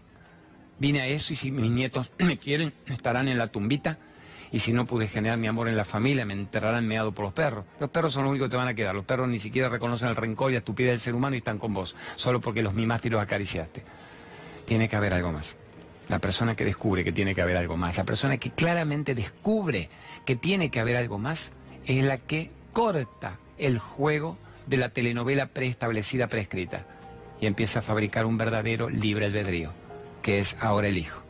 [0.77, 3.97] Vine a eso y si mis nietos me quieren, estarán en la tumbita.
[4.53, 7.33] Y si no pude generar mi amor en la familia, me enterrarán meado por los
[7.33, 7.65] perros.
[7.79, 8.93] Los perros son los únicos que te van a quedar.
[8.93, 11.57] Los perros ni siquiera reconocen el rencor y la estupidez del ser humano y están
[11.57, 13.83] con vos, solo porque los mimaste y los acariciaste.
[14.65, 15.57] Tiene que haber algo más.
[16.07, 19.89] La persona que descubre que tiene que haber algo más, la persona que claramente descubre
[20.23, 21.51] que tiene que haber algo más,
[21.87, 24.37] es la que corta el juego
[24.67, 26.85] de la telenovela preestablecida, prescrita,
[27.41, 29.71] y empieza a fabricar un verdadero libre albedrío
[30.21, 31.22] que es ahora el hijo.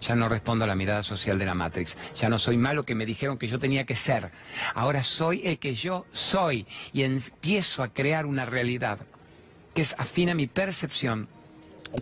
[0.00, 1.96] Ya no respondo a la mirada social de la Matrix.
[2.16, 4.30] Ya no soy malo que me dijeron que yo tenía que ser.
[4.74, 8.98] Ahora soy el que yo soy y empiezo a crear una realidad
[9.74, 11.28] que es afín a mi percepción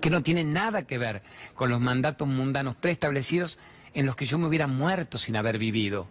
[0.00, 1.22] que no tiene nada que ver
[1.54, 3.58] con los mandatos mundanos preestablecidos
[3.94, 6.06] en los que yo me hubiera muerto sin haber vivido.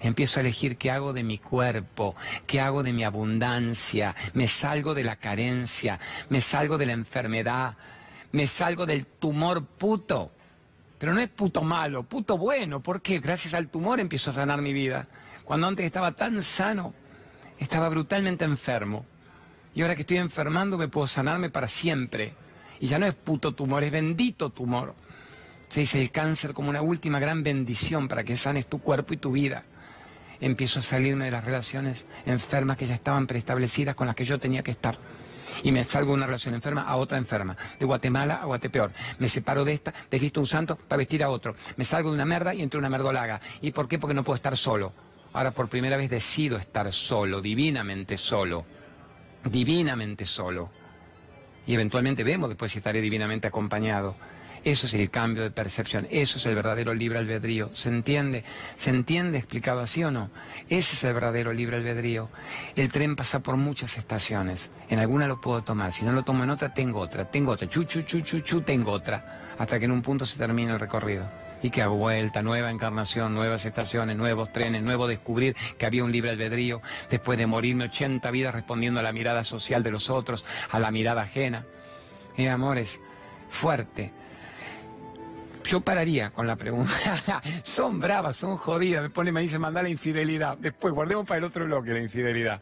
[0.00, 2.14] Empiezo a elegir qué hago de mi cuerpo,
[2.46, 7.76] qué hago de mi abundancia, me salgo de la carencia, me salgo de la enfermedad,
[8.32, 10.32] me salgo del tumor puto.
[10.98, 12.80] Pero no es puto malo, puto bueno.
[12.80, 13.18] ¿Por qué?
[13.18, 15.06] Gracias al tumor empiezo a sanar mi vida.
[15.44, 16.94] Cuando antes estaba tan sano,
[17.58, 19.04] estaba brutalmente enfermo.
[19.74, 22.32] Y ahora que estoy enfermando me puedo sanarme para siempre.
[22.80, 24.94] Y ya no es puto tumor, es bendito tumor.
[25.68, 29.18] Se dice el cáncer como una última gran bendición para que sanes tu cuerpo y
[29.18, 29.64] tu vida.
[30.40, 34.38] Empiezo a salirme de las relaciones enfermas que ya estaban preestablecidas con las que yo
[34.38, 34.98] tenía que estar
[35.62, 38.92] y me salgo de una relación enferma a otra enferma, de Guatemala a Guatepeor.
[39.18, 41.54] Me separo de esta, visto un santo para vestir a otro.
[41.76, 43.40] Me salgo de una merda y entro en una merdolaga.
[43.60, 43.98] ¿Y por qué?
[43.98, 44.92] Porque no puedo estar solo.
[45.32, 48.64] Ahora por primera vez decido estar solo, divinamente solo.
[49.44, 50.70] Divinamente solo.
[51.66, 54.16] Y eventualmente vemos después si estaré divinamente acompañado.
[54.66, 57.70] Eso es el cambio de percepción, eso es el verdadero libre albedrío.
[57.72, 58.42] ¿Se entiende?
[58.74, 60.28] ¿Se entiende explicado así o no?
[60.68, 62.30] Ese es el verdadero libre albedrío.
[62.74, 64.72] El tren pasa por muchas estaciones.
[64.88, 67.68] En alguna lo puedo tomar, si no lo tomo en otra, tengo otra, tengo otra,
[67.68, 70.80] chu, chu, chu, chu, chu, tengo otra, hasta que en un punto se termina el
[70.80, 71.30] recorrido.
[71.62, 76.10] Y que hago vuelta, nueva encarnación, nuevas estaciones, nuevos trenes, nuevo descubrir que había un
[76.10, 80.44] libre albedrío, después de morirme 80 vidas respondiendo a la mirada social de los otros,
[80.72, 81.64] a la mirada ajena.
[82.36, 82.98] Eh, amores,
[83.48, 84.12] fuerte
[85.66, 87.42] yo pararía con la pregunta.
[87.62, 89.10] son bravas, son jodidas.
[89.10, 90.56] Pone, me dice mandar la infidelidad.
[90.58, 92.60] Después, guardemos para el otro bloque la infidelidad.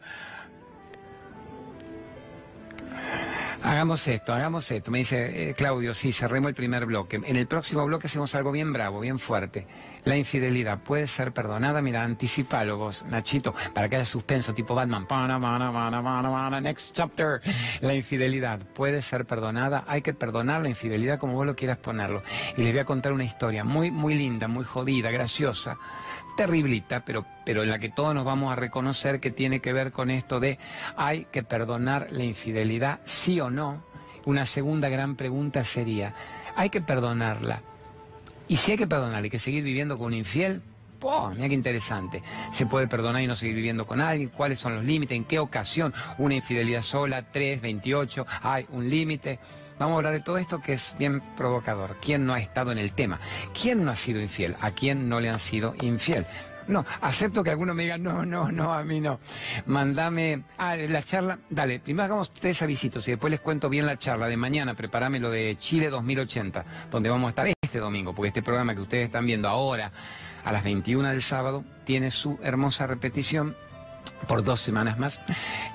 [3.65, 4.91] Hagamos esto, hagamos esto.
[4.91, 7.19] Me dice eh, Claudio, sí, cerremos el primer bloque.
[7.25, 9.65] En el próximo bloque hacemos algo bien bravo, bien fuerte.
[10.03, 11.81] La infidelidad puede ser perdonada.
[11.81, 15.07] Mira, anticipálogos, Nachito, para que haya suspenso tipo Batman.
[16.61, 17.41] Next chapter.
[17.81, 19.83] La infidelidad puede ser perdonada.
[19.87, 22.21] Hay que perdonar la infidelidad como vos lo quieras ponerlo.
[22.57, 25.79] Y les voy a contar una historia muy, muy linda, muy jodida, graciosa
[26.35, 29.91] terriblita, pero, pero en la que todos nos vamos a reconocer que tiene que ver
[29.91, 30.59] con esto de
[30.95, 33.83] hay que perdonar la infidelidad, sí o no.
[34.25, 36.13] Una segunda gran pregunta sería,
[36.55, 37.61] ¿hay que perdonarla?
[38.47, 40.61] Y si hay que perdonarla, ¿hay que seguir viviendo con un infiel?
[41.01, 42.23] Oh, mira qué interesante.
[42.51, 44.29] ¿Se puede perdonar y no seguir viviendo con alguien?
[44.29, 45.15] ¿Cuáles son los límites?
[45.15, 45.93] ¿En qué ocasión?
[46.17, 47.21] ¿Una infidelidad sola?
[47.31, 47.61] ¿Tres?
[47.61, 48.25] ¿28?
[48.41, 49.39] ¿Hay un límite?
[49.79, 51.97] Vamos a hablar de todo esto que es bien provocador.
[52.01, 53.19] ¿Quién no ha estado en el tema?
[53.59, 54.55] ¿Quién no ha sido infiel?
[54.61, 56.25] ¿A quién no le han sido infiel?
[56.67, 59.19] No, acepto que alguno me diga, no, no, no, a mí no.
[59.67, 63.97] Mándame, ah, la charla, dale, primero hagamos tres avisitos y después les cuento bien la
[63.97, 68.29] charla de mañana, prepárame lo de Chile 2080, donde vamos a estar este domingo, porque
[68.29, 69.91] este programa que ustedes están viendo ahora
[70.43, 73.55] a las 21 del sábado tiene su hermosa repetición
[74.27, 75.19] por dos semanas más,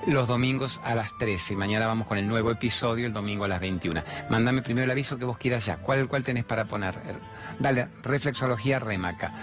[0.07, 1.55] los domingos a las 13.
[1.55, 4.03] Mañana vamos con el nuevo episodio, el domingo a las 21.
[4.29, 5.77] Mándame primero el aviso que vos quieras ya.
[5.77, 6.95] ¿Cuál, cuál tenés para poner?
[7.59, 9.33] Dale, reflexología remaca.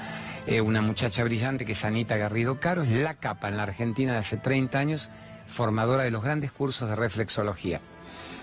[0.46, 4.12] Eh, una muchacha brillante que es Anita Garrido Caro, es la capa en la Argentina
[4.12, 5.10] de hace 30 años,
[5.46, 7.80] formadora de los grandes cursos de reflexología.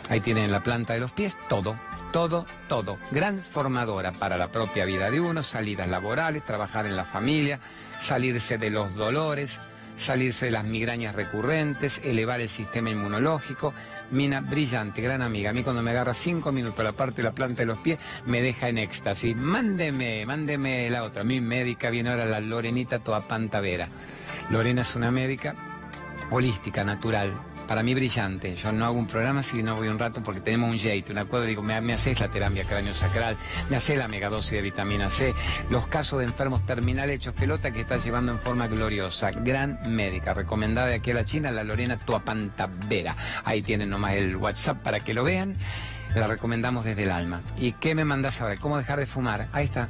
[0.10, 1.76] Ahí tienen la planta de los pies todo,
[2.14, 2.98] todo, todo.
[3.10, 7.60] Gran formadora para la propia vida de uno, salidas laborales, trabajar en la familia,
[8.00, 9.60] salirse de los dolores,
[9.98, 13.74] salirse de las migrañas recurrentes, elevar el sistema inmunológico.
[14.12, 15.50] Mina brillante, gran amiga.
[15.50, 18.00] A mí cuando me agarra cinco minutos la parte de la planta de los pies,
[18.26, 19.36] me deja en éxtasis.
[19.36, 21.24] Mándeme, mándeme la otra.
[21.24, 23.90] Mi médica viene ahora la Lorenita Toapantavera.
[24.50, 25.56] Lorena es una médica
[26.30, 27.34] holística, natural,
[27.68, 28.56] para mí brillante.
[28.56, 31.18] Yo no hago un programa si no voy un rato porque tenemos un JEIT, un
[31.18, 33.38] acuerdo, digo, me, haces la terapia cráneo sacral,
[33.70, 35.34] me haces la megadosis de vitamina C,
[35.70, 39.32] los casos de enfermos terminales hechos pelota que está llevando en forma gloriosa.
[39.32, 43.16] Gran médica, recomendada de aquí a la China, la Lorena Tuapantavera.
[43.44, 45.56] Ahí tienen nomás el WhatsApp para que lo vean.
[46.16, 47.42] La recomendamos desde el alma.
[47.58, 48.56] ¿Y qué me mandás ahora?
[48.56, 49.50] ¿Cómo dejar de fumar?
[49.52, 49.90] Ahí está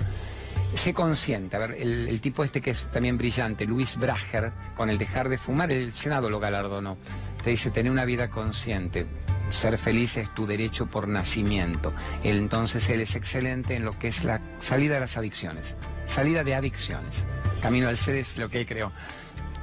[0.77, 1.55] sé consciente.
[1.55, 5.37] A ver, el, tipo este que es también brillante, Luis Brager, con el dejar de
[5.37, 6.97] fumar, el Senado lo galardonó.
[7.45, 9.05] Te dice tener una vida consciente.
[9.51, 11.93] Ser feliz es tu derecho por nacimiento.
[12.23, 15.77] Entonces él es excelente en lo que es la salida de las adicciones.
[16.07, 17.27] Salida de adicciones.
[17.61, 18.91] Camino al ser es lo que él creó.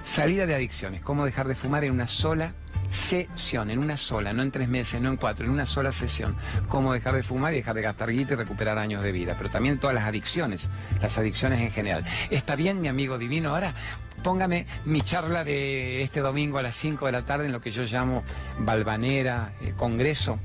[0.05, 1.03] Salida de adicciones.
[1.03, 2.55] Cómo dejar de fumar en una sola
[2.89, 6.37] sesión, en una sola, no en tres meses, no en cuatro, en una sola sesión.
[6.69, 9.35] Cómo dejar de fumar y dejar de gastar guita y recuperar años de vida.
[9.37, 10.71] Pero también todas las adicciones,
[11.01, 12.05] las adicciones en general.
[12.31, 13.51] ¿Está bien, mi amigo divino?
[13.51, 13.75] Ahora
[14.23, 17.71] póngame mi charla de este domingo a las 5 de la tarde en lo que
[17.71, 18.23] yo llamo
[18.59, 20.39] Balvanera, eh, Congreso.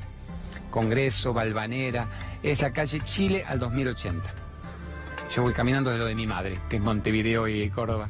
[0.71, 2.07] Congreso, Balvanera.
[2.43, 4.34] Es la calle Chile al 2080.
[5.34, 8.09] Yo voy caminando de lo de mi madre, que es Montevideo y Córdoba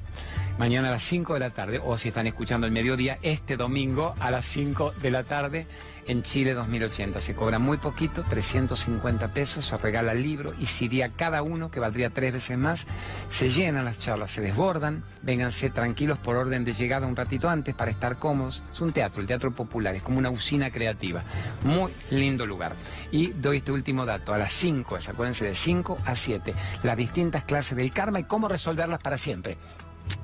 [0.57, 4.15] mañana a las 5 de la tarde, o si están escuchando el mediodía, este domingo
[4.19, 5.67] a las 5 de la tarde
[6.07, 7.19] en Chile 2080.
[7.19, 11.69] Se cobra muy poquito, 350 pesos, se regala el libro y si iría cada uno,
[11.69, 12.87] que valdría tres veces más,
[13.29, 17.75] se llenan las charlas, se desbordan, vénganse tranquilos por orden de llegada un ratito antes
[17.75, 18.63] para estar cómodos.
[18.71, 21.23] Es un teatro, el teatro popular, es como una usina creativa.
[21.63, 22.75] Muy lindo lugar.
[23.11, 26.53] Y doy este último dato, a las 5, acuérdense de 5 a 7,
[26.83, 29.57] las distintas clases del karma y cómo resolverlas para siempre.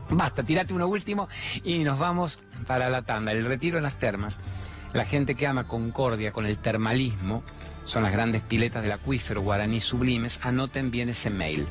[0.10, 1.28] Basta, tirate uno último
[1.64, 3.32] y nos vamos para la tanda.
[3.32, 4.40] El retiro en las termas.
[4.94, 7.44] La gente que ama Concordia con el termalismo,
[7.86, 11.68] son las grandes piletas del acuífero guaraní sublimes, anoten bien ese mail.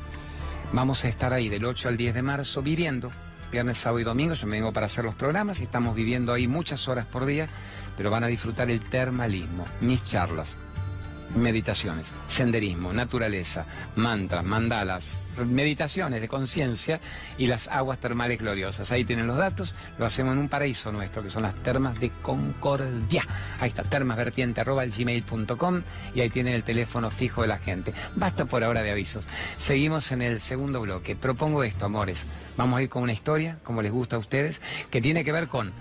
[0.73, 3.11] Vamos a estar ahí del 8 al 10 de marzo viviendo,
[3.51, 6.47] viernes, sábado y domingo, yo me vengo para hacer los programas y estamos viviendo ahí
[6.47, 7.47] muchas horas por día,
[7.95, 10.57] pero van a disfrutar el termalismo, mis charlas,
[11.35, 13.65] meditaciones, senderismo, naturaleza,
[13.95, 16.99] mantras, mandalas, meditaciones de conciencia
[17.37, 18.91] y las aguas termales gloriosas.
[18.91, 22.11] Ahí tienen los datos, lo hacemos en un paraíso nuestro, que son las termas de
[22.21, 23.25] Concordia.
[23.59, 25.81] Ahí está, termasvertiente.gmail.com
[26.15, 27.93] y ahí tienen el teléfono fijo de la gente.
[28.15, 29.27] Basta por ahora de avisos.
[29.57, 31.15] Seguimos en el segundo bloque.
[31.15, 32.25] Propongo esto, amores.
[32.57, 35.47] Vamos a ir con una historia, como les gusta a ustedes, que tiene que ver
[35.47, 35.73] con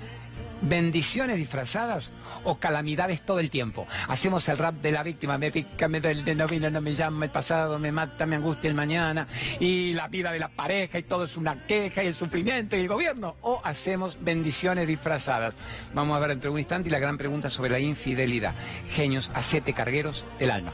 [0.63, 2.11] bendiciones disfrazadas
[2.45, 3.87] o calamidades todo el tiempo.
[4.09, 7.25] Hacemos el rap de la víctima, me pica, me duele, no vino, no me llama,
[7.25, 9.27] el pasado me mata, me angustia el mañana,
[9.61, 12.81] y la vida de la pareja y todo es una queja y el sufrimiento y
[12.81, 13.37] el gobierno.
[13.43, 15.55] O hacemos bendiciones disfrazadas.
[15.95, 18.55] Vamos a ver entre un instante y la gran pregunta sobre la infidelidad.
[18.89, 20.73] Genios, acete cargueros del alma.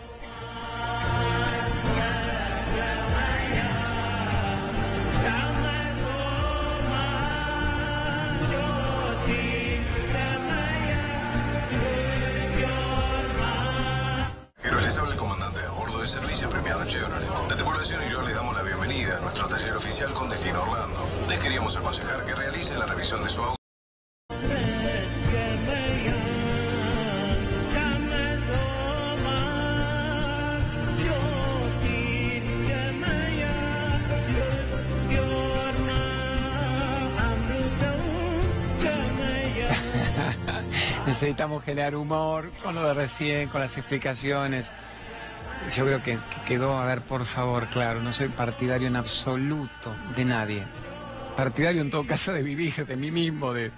[23.16, 23.56] De su auto.
[41.06, 44.70] Necesitamos generar humor con lo de recién, con las explicaciones.
[45.74, 50.26] Yo creo que, quedó, a ver, por favor, claro, no soy partidario en absoluto de
[50.26, 50.66] nadie.
[51.38, 53.70] Partidario en todo caso de vivir, de mí mismo, de,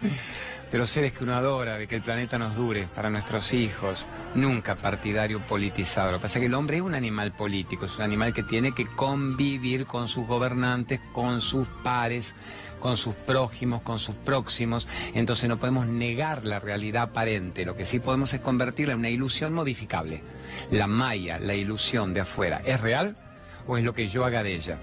[0.72, 4.08] de los seres que uno adora, de que el planeta nos dure para nuestros hijos.
[4.34, 6.10] Nunca partidario politizado.
[6.10, 8.44] Lo que pasa es que el hombre es un animal político, es un animal que
[8.44, 12.34] tiene que convivir con sus gobernantes, con sus pares
[12.80, 17.84] con sus prójimos, con sus próximos, entonces no podemos negar la realidad aparente, lo que
[17.84, 20.22] sí podemos es convertirla en una ilusión modificable.
[20.70, 23.18] La maya, la ilusión de afuera, ¿es real
[23.66, 24.78] o es lo que yo haga de ella?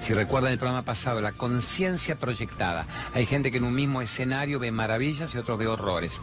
[0.00, 2.86] Si recuerdan el programa pasado, la conciencia proyectada.
[3.14, 6.20] Hay gente que en un mismo escenario ve maravillas y otros ve horrores.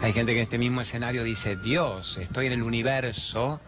[0.00, 3.60] Hay gente que en este mismo escenario dice, Dios, estoy en el universo,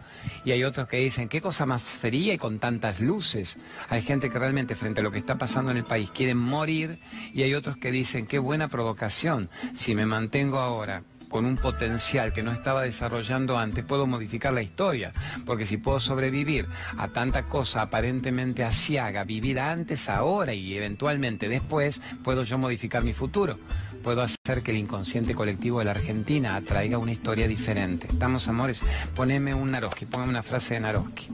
[0.43, 3.57] y hay otros que dicen, qué cosa más fría y con tantas luces.
[3.89, 6.99] Hay gente que realmente frente a lo que está pasando en el país quieren morir
[7.33, 9.49] y hay otros que dicen, qué buena provocación.
[9.75, 14.61] Si me mantengo ahora con un potencial que no estaba desarrollando antes, puedo modificar la
[14.61, 15.13] historia.
[15.45, 16.67] Porque si puedo sobrevivir
[16.97, 23.13] a tanta cosa aparentemente asiaga, vivir antes, ahora y eventualmente después, puedo yo modificar mi
[23.13, 23.57] futuro.
[24.03, 28.07] Puedo hacer que el inconsciente colectivo de la Argentina atraiga una historia diferente.
[28.11, 28.83] Estamos, amores,
[29.15, 31.29] poneme un Naroski, póngame una frase de Naroski.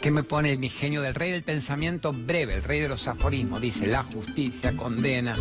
[0.00, 3.60] ¿Qué me pone mi genio del rey del pensamiento breve, el rey de los aforismos?
[3.60, 5.36] Dice, la justicia condena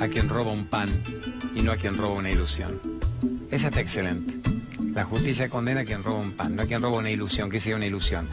[0.00, 0.88] a quien roba un pan
[1.54, 3.07] y no a quien roba una ilusión.
[3.50, 4.34] Esa está excelente.
[4.94, 7.60] La justicia condena a quien roba un pan, no a quien roba una ilusión, que
[7.60, 8.28] sea una ilusión.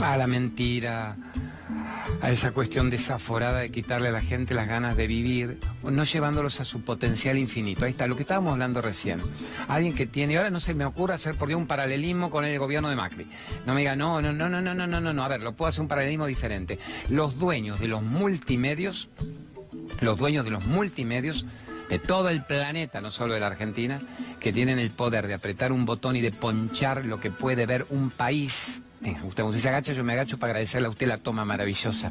[0.00, 1.16] A la mentira,
[2.20, 6.60] a esa cuestión desaforada de quitarle a la gente las ganas de vivir, no llevándolos
[6.60, 7.84] a su potencial infinito.
[7.84, 9.20] Ahí está, lo que estábamos hablando recién.
[9.68, 12.58] Alguien que tiene, ahora no se me ocurre hacer por Dios un paralelismo con el
[12.58, 13.26] gobierno de Macri.
[13.66, 15.68] No me diga, no, no, no, no, no, no, no, no, a ver, lo puedo
[15.68, 16.78] hacer un paralelismo diferente.
[17.08, 19.08] Los dueños de los multimedios,
[20.00, 21.46] los dueños de los multimedios,
[21.88, 24.00] de todo el planeta, no solo de la Argentina,
[24.40, 27.86] que tienen el poder de apretar un botón y de ponchar lo que puede ver
[27.90, 28.80] un país
[29.24, 32.10] usted, usted se agacha, yo me agacho para agradecerle a usted la toma maravillosa,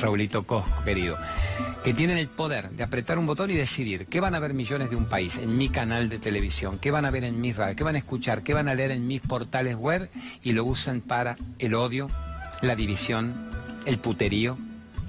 [0.00, 1.16] Raulito Cosco, querido.
[1.84, 4.90] Que tienen el poder de apretar un botón y decidir qué van a ver millones
[4.90, 7.76] de un país en mi canal de televisión, qué van a ver en mis radios,
[7.76, 10.10] qué van a escuchar, qué van a leer en mis portales web
[10.42, 12.08] y lo usan para el odio,
[12.60, 13.34] la división,
[13.84, 14.58] el puterío,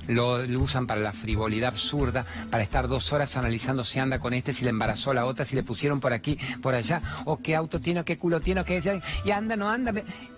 [0.08, 4.54] lo, usan para la frivolidad absurda, para estar dos horas analizando si anda con este,
[4.54, 7.80] si le embarazó la otra, si le pusieron por aquí, por allá, o qué auto
[7.80, 9.02] tiene, qué culo tiene, o qué...
[9.26, 9.94] Y anda, no anda.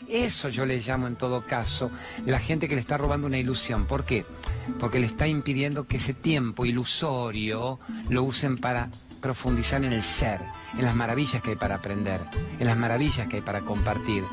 [0.07, 1.91] Eso yo le llamo en todo caso
[2.25, 3.85] la gente que le está robando una ilusión.
[3.85, 4.25] ¿Por qué?
[4.79, 8.89] Porque le está impidiendo que ese tiempo ilusorio lo usen para
[9.19, 10.41] profundizar en el ser,
[10.77, 12.21] en las maravillas que hay para aprender,
[12.59, 14.23] en las maravillas que hay para compartir,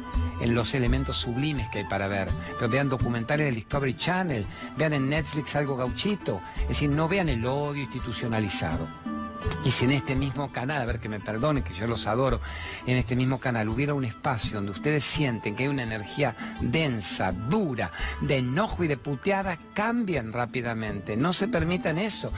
[0.41, 2.29] en los elementos sublimes que hay para ver.
[2.59, 7.29] Pero vean documentales del Discovery Channel, vean en Netflix algo gauchito, es decir, no vean
[7.29, 8.89] el odio institucionalizado.
[9.65, 12.41] Y si en este mismo canal, a ver que me perdonen, que yo los adoro,
[12.87, 17.33] en este mismo canal hubiera un espacio donde ustedes sienten que hay una energía densa,
[17.33, 21.17] dura, de enojo y de puteada, cambian rápidamente.
[21.17, 22.33] No se permitan eso.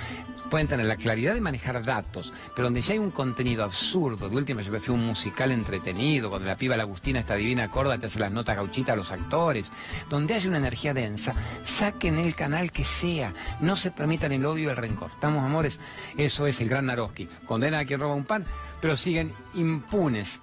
[0.51, 4.37] Pueden tener la claridad de manejar datos, pero donde ya hay un contenido absurdo, de
[4.37, 8.07] última yo prefiero un musical entretenido, donde la piba la Agustina está divina corda, te
[8.07, 9.71] hace las notas gauchitas a los actores,
[10.09, 11.35] donde haya una energía densa,
[11.65, 15.11] saquen el canal que sea, no se permitan el odio y el rencor.
[15.11, 15.81] ¿Estamos, amores?
[16.17, 17.29] Eso es el gran Naroski.
[17.47, 18.45] Condena a quien roba un pan,
[18.81, 20.41] pero siguen impunes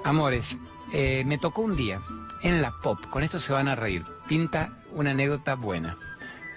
[0.05, 0.59] Amores,
[0.93, 2.01] eh, me tocó un día
[2.43, 4.05] en la pop, con esto se van a reír.
[4.29, 5.97] Pinta una anécdota buena.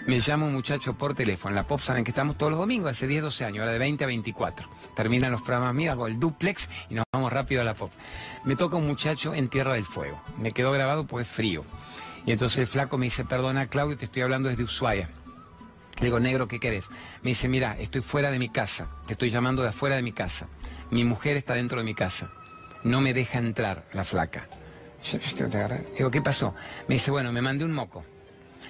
[0.07, 1.53] Me llama un muchacho por teléfono.
[1.53, 4.05] La pop saben que estamos todos los domingos, hace 10, 12 años, ahora de 20
[4.05, 4.69] a 24.
[4.95, 7.91] Terminan los programas míos, hago el duplex y nos vamos rápido a la pop.
[8.45, 10.21] Me toca un muchacho en Tierra del Fuego.
[10.37, 11.65] Me quedó grabado pues frío.
[12.25, 15.09] Y entonces el flaco me dice, perdona Claudio, te estoy hablando desde Ushuaia.
[15.99, 16.87] Le digo, negro, ¿qué querés?
[17.21, 20.13] Me dice, mira, estoy fuera de mi casa, te estoy llamando de afuera de mi
[20.13, 20.47] casa.
[20.89, 22.31] Mi mujer está dentro de mi casa.
[22.81, 24.47] No me deja entrar la flaca.
[25.97, 26.55] Digo, ¿qué pasó?
[26.87, 28.05] Me dice, bueno, me mandé un moco.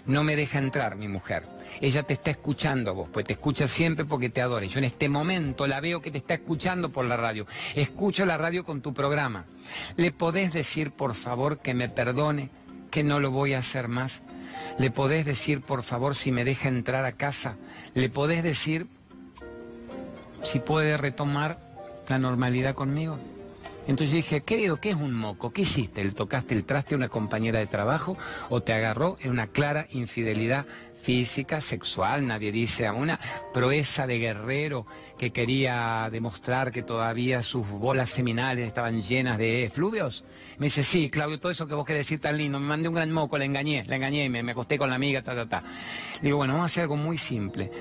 [0.07, 1.43] No me deja entrar mi mujer.
[1.81, 4.65] Ella te está escuchando a vos, pues te escucha siempre porque te adora.
[4.65, 7.45] Yo en este momento la veo que te está escuchando por la radio.
[7.75, 9.45] Escucho la radio con tu programa.
[9.97, 12.49] ¿Le podés decir, por favor, que me perdone,
[12.89, 14.21] que no lo voy a hacer más?
[14.79, 17.57] ¿Le podés decir, por favor, si me deja entrar a casa?
[17.93, 18.87] ¿Le podés decir
[20.43, 21.59] si puede retomar
[22.07, 23.19] la normalidad conmigo?
[23.87, 25.51] Entonces dije, querido, ¿qué es un moco?
[25.51, 26.03] ¿Qué hiciste?
[26.03, 28.17] ¿Le tocaste el traste a una compañera de trabajo
[28.49, 30.65] o te agarró en una clara infidelidad
[31.01, 32.27] física, sexual?
[32.27, 33.17] Nadie dice a una
[33.53, 34.85] proeza de guerrero
[35.17, 40.25] que quería demostrar que todavía sus bolas seminales estaban llenas de efluvios.
[40.57, 42.95] Me dice, sí, Claudio, todo eso que vos querés decir tan lindo, me mandé un
[42.95, 45.63] gran moco, le engañé, le engañé, me, me acosté con la amiga, ta, ta, ta.
[46.21, 47.71] Digo, bueno, vamos a hacer algo muy simple.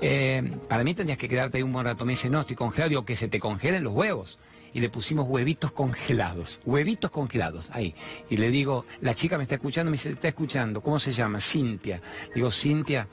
[0.00, 2.04] Eh, para mí tendrías que quedarte ahí un buen rato.
[2.04, 2.90] Me dice, no, estoy congelado.
[2.90, 4.38] Digo, que se te congelen los huevos
[4.72, 7.94] y le pusimos huevitos congelados, huevitos congelados, ahí.
[8.30, 11.40] Y le digo, la chica me está escuchando, me dice, está escuchando, ¿cómo se llama?
[11.40, 12.00] Cintia.
[12.34, 13.08] Digo, Cintia,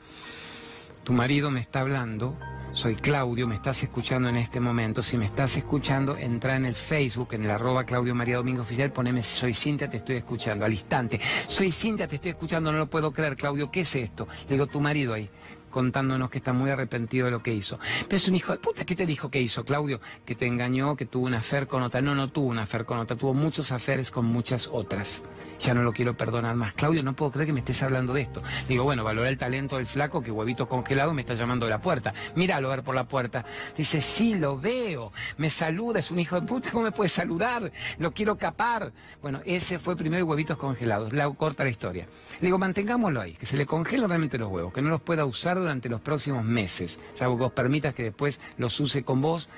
[1.03, 2.37] tu marido me está hablando,
[2.71, 5.01] soy Claudio, me estás escuchando en este momento.
[5.01, 8.91] Si me estás escuchando, entra en el Facebook, en el arroba Claudio María Domingo Oficial,
[8.91, 11.19] poneme soy Cintia, te estoy escuchando, al instante.
[11.47, 14.27] Soy Cintia, te estoy escuchando, no lo puedo creer, Claudio, ¿qué es esto?
[14.49, 15.29] Le digo, tu marido ahí
[15.75, 17.77] contándonos que está muy arrepentido de lo que hizo.
[18.07, 19.99] Pero es un hijo de puta, ¿qué te dijo que hizo, Claudio?
[20.23, 21.99] Que te engañó, que tuvo una afer con otra.
[21.99, 25.25] No, no tuvo una afer con otra, tuvo muchos aferes con muchas otras.
[25.59, 26.73] Ya no lo quiero perdonar más.
[26.73, 28.41] Claudio, no puedo creer que me estés hablando de esto.
[28.69, 31.81] Digo, bueno, valora el talento del flaco que huevito congelado me está llamando de la
[31.81, 32.13] puerta.
[32.35, 33.43] Míralo ver por la puerta.
[33.75, 35.11] Dice, sí, lo veo.
[35.37, 37.69] Me saluda, es un hijo de puta, ¿cómo me puede saludar?
[37.97, 38.93] Lo quiero capar.
[39.21, 41.11] Bueno, ese fue primero huevitos congelados.
[41.11, 42.07] La corta la historia.
[42.39, 45.64] digo, mantengámoslo ahí, que se le congelen realmente los huevos, que no los pueda usar
[45.65, 49.49] durante los próximos meses, salvo que vos permitas que después los use con vos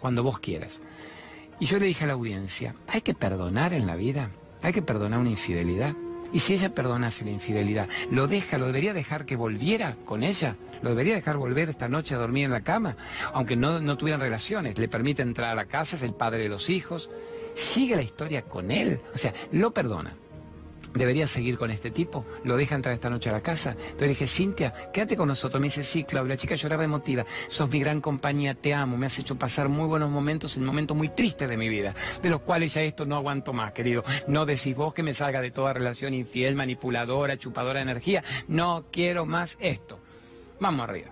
[0.00, 0.80] cuando vos quieras.
[1.60, 4.30] Y yo le dije a la audiencia, hay que perdonar en la vida,
[4.62, 5.94] hay que perdonar una infidelidad.
[6.32, 10.56] Y si ella perdonase la infidelidad, ¿lo deja, lo debería dejar que volviera con ella?
[10.82, 12.96] ¿Lo debería dejar volver esta noche a dormir en la cama?
[13.32, 16.48] Aunque no, no tuvieran relaciones, le permite entrar a la casa, es el padre de
[16.48, 17.10] los hijos,
[17.54, 20.12] sigue la historia con él, o sea, lo perdona
[20.94, 23.72] debería seguir con este tipo, lo deja entrar esta noche a la casa.
[23.72, 25.60] Entonces le dije, Cintia, quédate con nosotros.
[25.60, 29.06] Me dice, sí, Claudia, la chica lloraba emotiva, sos mi gran compañía, te amo, me
[29.06, 32.40] has hecho pasar muy buenos momentos en momentos muy tristes de mi vida, de los
[32.40, 34.04] cuales ya esto no aguanto más, querido.
[34.26, 38.86] No decís vos que me salga de toda relación infiel, manipuladora, chupadora de energía, no
[38.90, 39.98] quiero más esto.
[40.60, 41.08] Vamos arriba.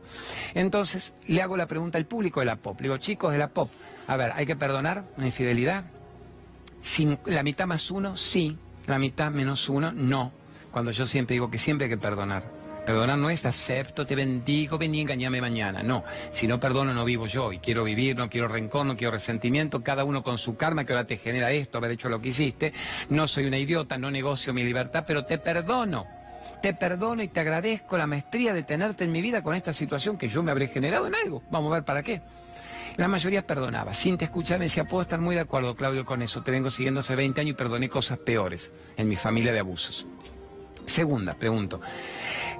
[0.54, 2.80] Entonces le hago la pregunta al público de la pop.
[2.80, 3.70] Le digo, chicos de la pop,
[4.06, 5.84] a ver, ¿hay que perdonar una infidelidad?
[6.82, 8.16] Sin, ¿La mitad más uno?
[8.16, 8.58] Sí.
[8.86, 10.32] La mitad menos uno, no.
[10.70, 12.44] Cuando yo siempre digo que siempre hay que perdonar.
[12.86, 15.82] Perdonar no es acepto, te bendigo, vení, engañame mañana.
[15.82, 19.10] No, si no perdono no vivo yo y quiero vivir, no quiero rencor, no quiero
[19.10, 22.28] resentimiento, cada uno con su karma que ahora te genera esto, haber hecho lo que
[22.28, 22.72] hiciste.
[23.08, 26.06] No soy una idiota, no negocio mi libertad, pero te perdono.
[26.62, 30.16] Te perdono y te agradezco la maestría de tenerte en mi vida con esta situación
[30.16, 31.42] que yo me habré generado en algo.
[31.50, 32.22] Vamos a ver para qué.
[32.96, 33.92] La mayoría perdonaba.
[33.92, 36.42] Sin te escuchar me decía, puedo estar muy de acuerdo, Claudio, con eso.
[36.42, 40.06] Te vengo siguiendo hace 20 años y perdoné cosas peores en mi familia de abusos.
[40.86, 41.80] Segunda, pregunto.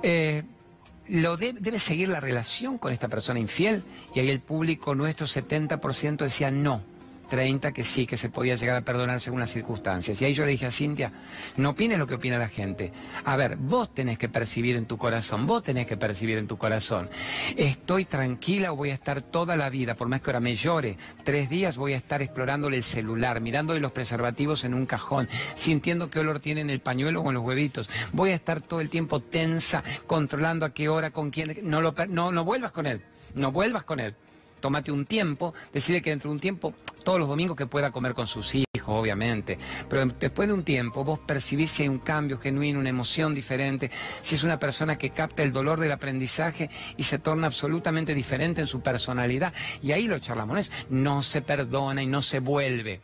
[0.03, 0.43] Eh,
[1.09, 3.85] ¿Lo debe seguir la relación con esta persona infiel?
[4.15, 6.96] Y ahí el público nuestro 70% decía no
[7.29, 10.21] 30 que sí, que se podía llegar a perdonar según las circunstancias.
[10.21, 11.13] Y ahí yo le dije a Cintia,
[11.57, 12.93] no opines lo que opina la gente.
[13.25, 16.57] A ver, vos tenés que percibir en tu corazón, vos tenés que percibir en tu
[16.57, 17.09] corazón.
[17.57, 20.97] Estoy tranquila o voy a estar toda la vida, por más que ahora me llore,
[21.25, 26.11] tres días voy a estar explorándole el celular, mirándole los preservativos en un cajón, sintiendo
[26.11, 27.89] qué olor tiene en el pañuelo o en los huevitos.
[28.13, 31.57] Voy a estar todo el tiempo tensa, controlando a qué hora, con quién.
[31.63, 33.03] No, lo, no, no vuelvas con él,
[33.35, 34.15] no vuelvas con él
[34.61, 38.15] tómate un tiempo, decide que dentro de un tiempo, todos los domingos que pueda comer
[38.15, 42.39] con sus hijos, obviamente, pero después de un tiempo vos percibís si hay un cambio
[42.39, 43.91] genuino, una emoción diferente,
[44.23, 48.61] si es una persona que capta el dolor del aprendizaje y se torna absolutamente diferente
[48.61, 49.53] en su personalidad,
[49.83, 53.01] y ahí lo charlamos, no se perdona y no se vuelve.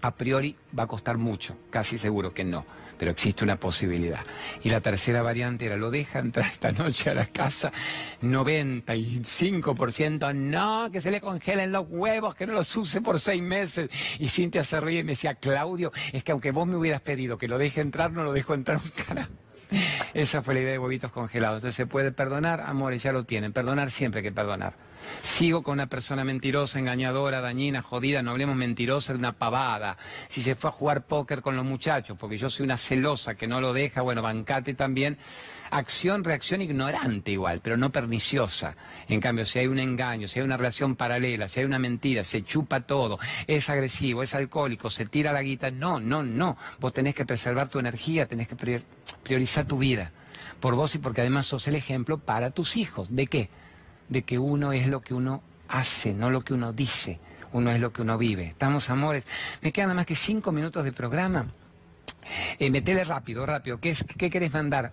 [0.00, 2.64] A priori va a costar mucho, casi seguro que no
[2.98, 4.24] pero existe una posibilidad.
[4.62, 7.72] Y la tercera variante era, lo deja entrar esta noche a la casa,
[8.22, 13.88] 95%, no, que se le congelen los huevos, que no los use por seis meses.
[14.18, 17.38] Y Cintia se ríe y me decía, Claudio, es que aunque vos me hubieras pedido
[17.38, 19.47] que lo deje entrar, no lo dejo entrar un carajo.
[20.14, 21.58] Esa fue la idea de huevitos congelados.
[21.58, 23.52] Entonces se puede perdonar, amores, ya lo tienen.
[23.52, 24.74] Perdonar siempre hay que perdonar.
[25.22, 29.96] Sigo con una persona mentirosa, engañadora, dañina, jodida, no hablemos mentirosa, una pavada.
[30.28, 33.46] Si se fue a jugar póker con los muchachos, porque yo soy una celosa que
[33.46, 35.18] no lo deja, bueno, bancate también.
[35.70, 38.76] Acción, reacción ignorante igual, pero no perniciosa.
[39.08, 42.24] En cambio, si hay un engaño, si hay una relación paralela, si hay una mentira,
[42.24, 46.56] se chupa todo, es agresivo, es alcohólico, se tira la guita, no, no, no.
[46.80, 48.82] Vos tenés que preservar tu energía, tenés que
[49.22, 50.12] prioriza tu vida,
[50.60, 53.14] por vos y porque además sos el ejemplo para tus hijos.
[53.14, 53.50] ¿De qué?
[54.08, 57.20] De que uno es lo que uno hace, no lo que uno dice.
[57.50, 58.44] Uno es lo que uno vive.
[58.44, 59.26] Estamos, amores.
[59.62, 61.46] Me quedan nada más que cinco minutos de programa.
[62.58, 63.80] Eh, metele rápido, rápido.
[63.80, 64.92] ¿Qué, es, ¿Qué querés mandar?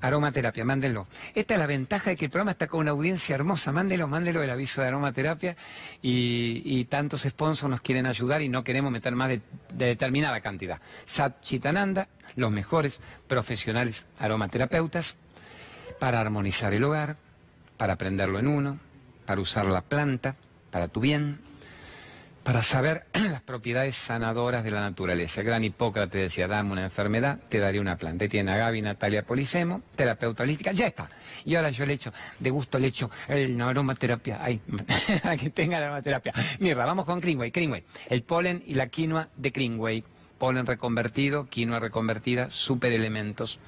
[0.00, 1.06] Aromaterapia, mándenlo.
[1.34, 3.72] Esta es la ventaja de que el programa está con una audiencia hermosa.
[3.72, 5.56] Mándelo, mándelo el aviso de aromaterapia.
[6.02, 9.40] Y, tantos sponsors nos quieren ayudar y no queremos meter más de,
[9.72, 10.80] determinada cantidad.
[11.04, 15.16] Sat Chitananda, los mejores profesionales aromaterapeutas
[15.98, 17.16] para armonizar el hogar,
[17.76, 18.78] para aprenderlo en uno,
[19.24, 20.36] para usar la planta,
[20.70, 21.40] para tu bien,
[22.46, 25.40] para saber las propiedades sanadoras de la naturaleza.
[25.40, 28.28] El gran Hipócrates decía, dame una enfermedad, te daré una planta.
[28.28, 31.10] Tiene a Gaby Natalia Polifemo, terapeuta holística, ya está.
[31.44, 34.60] Y ahora yo le echo, de gusto le echo el aromaterapia, ay,
[35.24, 36.32] a que tenga la aromaterapia.
[36.60, 37.82] Mirra, vamos con Greenway, Greenway.
[38.08, 40.04] El polen y la quinoa de Greenway.
[40.38, 43.58] Polen reconvertido, quinoa reconvertida, superelementos.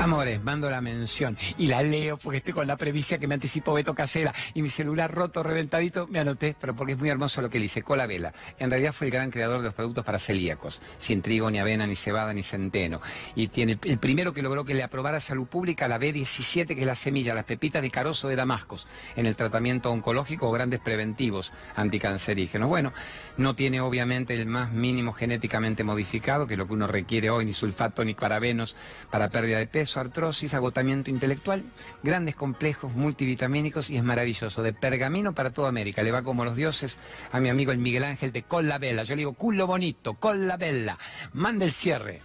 [0.00, 3.74] Amores, mando la mención y la leo porque estoy con la previsia que me anticipó
[3.74, 7.50] Beto Casera y mi celular roto, reventadito, me anoté, pero porque es muy hermoso lo
[7.50, 7.82] que dice.
[7.82, 8.32] Cola Vela.
[8.58, 11.86] En realidad fue el gran creador de los productos para celíacos, sin trigo, ni avena,
[11.86, 13.02] ni cebada, ni centeno.
[13.34, 16.86] Y tiene el primero que logró que le aprobara salud pública la B17, que es
[16.86, 18.86] la semilla, las pepitas de carozo de Damascos,
[19.16, 22.70] en el tratamiento oncológico o grandes preventivos anticancerígenos.
[22.70, 22.94] Bueno,
[23.36, 27.44] no tiene obviamente el más mínimo genéticamente modificado, que es lo que uno requiere hoy,
[27.44, 28.76] ni sulfato ni parabenos
[29.10, 31.64] para pérdida de peso artrosis, agotamiento intelectual,
[32.02, 34.62] grandes complejos multivitamínicos y es maravilloso.
[34.62, 36.02] De pergamino para toda América.
[36.02, 36.98] Le va como los dioses
[37.32, 39.02] a mi amigo el Miguel Ángel de Colabella.
[39.02, 40.98] Yo le digo, culo bonito, Colabella.
[41.32, 42.22] Manda el cierre.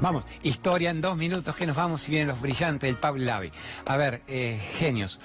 [0.00, 3.50] Vamos, historia en dos minutos que nos vamos si vienen los brillantes del Pablo Lavi.
[3.86, 5.18] A ver, eh, genios.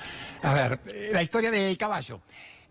[0.44, 2.22] A ver, eh, la historia del caballo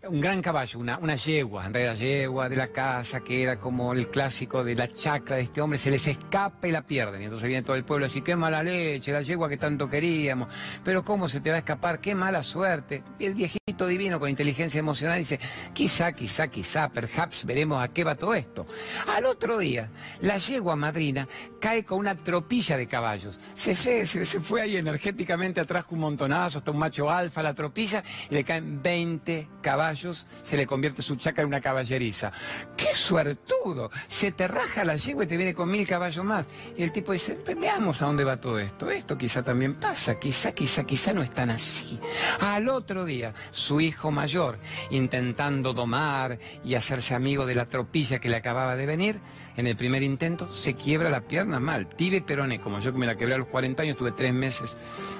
[0.09, 3.93] un gran caballo, una, una yegua, en realidad yegua de la casa, que era como
[3.93, 7.21] el clásico de la chacra de este hombre, se les escapa y la pierden.
[7.21, 10.49] Y entonces viene todo el pueblo así, qué mala leche, la yegua que tanto queríamos,
[10.83, 13.03] pero cómo se te va a escapar, qué mala suerte.
[13.19, 15.39] Y el viejito divino con inteligencia emocional dice,
[15.73, 18.65] quizá, quizá, quizá, perhaps veremos a qué va todo esto.
[19.07, 19.89] Al otro día,
[20.21, 21.27] la yegua madrina
[21.59, 23.39] cae con una tropilla de caballos.
[23.55, 27.53] Se fue, se, fue ahí energéticamente atrás con un montonazo, hasta un macho alfa, la
[27.53, 29.96] tropilla, y le caen 20 caballos
[30.41, 32.31] se le convierte su chaca en una caballeriza.
[32.75, 33.89] ¡Qué suertudo!
[34.07, 36.45] Se te raja la yegua y te viene con mil caballos más.
[36.75, 38.89] Y el tipo dice, veamos a dónde va todo esto.
[38.89, 41.99] Esto quizá también pasa, quizá, quizá, quizá no es tan así.
[42.39, 48.29] Al otro día, su hijo mayor, intentando domar y hacerse amigo de la tropilla que
[48.29, 49.19] le acababa de venir,
[49.57, 53.07] en el primer intento se quiebra la pierna mal, tibe peroné, como yo que me
[53.07, 54.77] la quebré a los 40 años, tuve tres meses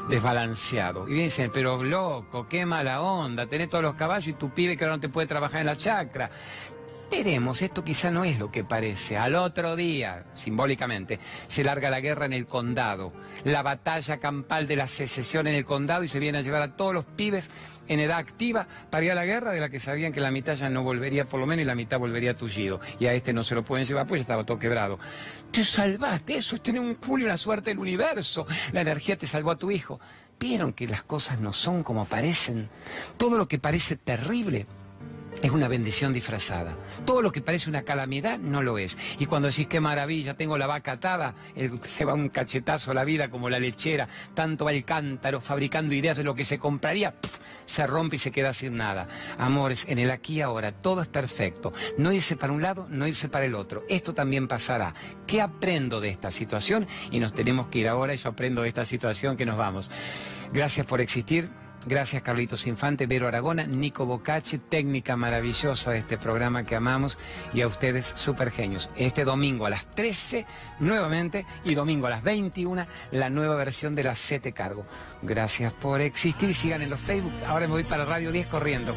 [0.09, 1.07] desbalanceado.
[1.09, 4.86] Y dicen, pero loco, qué mala onda, tenés todos los caballos y tu pibe que
[4.86, 6.32] ahora no te puede trabajar en la chacra.
[7.12, 9.16] Veremos, esto quizá no es lo que parece.
[9.16, 13.14] Al otro día, simbólicamente, se larga la guerra en el condado,
[13.45, 16.76] la batalla campal de la secesión en el condado y se viene a llevar a
[16.76, 17.51] todos los pibes
[17.88, 20.55] en edad activa para ir a la guerra de la que sabían que la mitad
[20.55, 22.82] ya no volvería por lo menos y la mitad volvería tullido.
[22.99, 24.97] Y a este no se lo pueden llevar pues ya estaba todo quebrado.
[25.51, 28.47] Te salvaste, eso es tener un culo y una suerte del universo.
[28.74, 29.99] La energía te salvó a tu hijo.
[30.39, 32.69] Vieron que las cosas no son como parecen.
[33.17, 34.67] Todo lo que parece terrible
[35.41, 36.75] es una bendición disfrazada.
[37.05, 38.97] Todo lo que parece una calamidad no lo es.
[39.19, 42.93] Y cuando decís qué maravilla, tengo la vaca atada, el, se va un cachetazo a
[42.93, 47.15] la vida como la lechera, tanto va cántaro fabricando ideas de lo que se compraría,
[47.65, 49.07] se rompe y se queda sin nada.
[49.38, 51.73] Amores, en el aquí y ahora, todo es perfecto.
[51.97, 53.83] No irse para un lado, no irse para el otro.
[53.89, 54.93] Esto también pasará.
[55.25, 56.88] ¿Qué aprendo de esta situación?
[57.11, 59.91] Y nos tenemos que ir ahora y yo aprendo de esta situación que nos vamos.
[60.53, 61.49] Gracias por existir
[61.86, 67.17] Gracias Carlitos Infante, Vero Aragona, Nico Bocacci, técnica maravillosa de este programa que amamos
[67.53, 68.89] y a ustedes super genios.
[68.97, 70.45] Este domingo a las 13
[70.80, 74.86] nuevamente y domingo a las 21 la nueva versión de la CT Cargo.
[75.21, 77.34] Gracias por existir, sigan en los Facebook.
[77.47, 78.95] Ahora me voy para Radio 10 corriendo.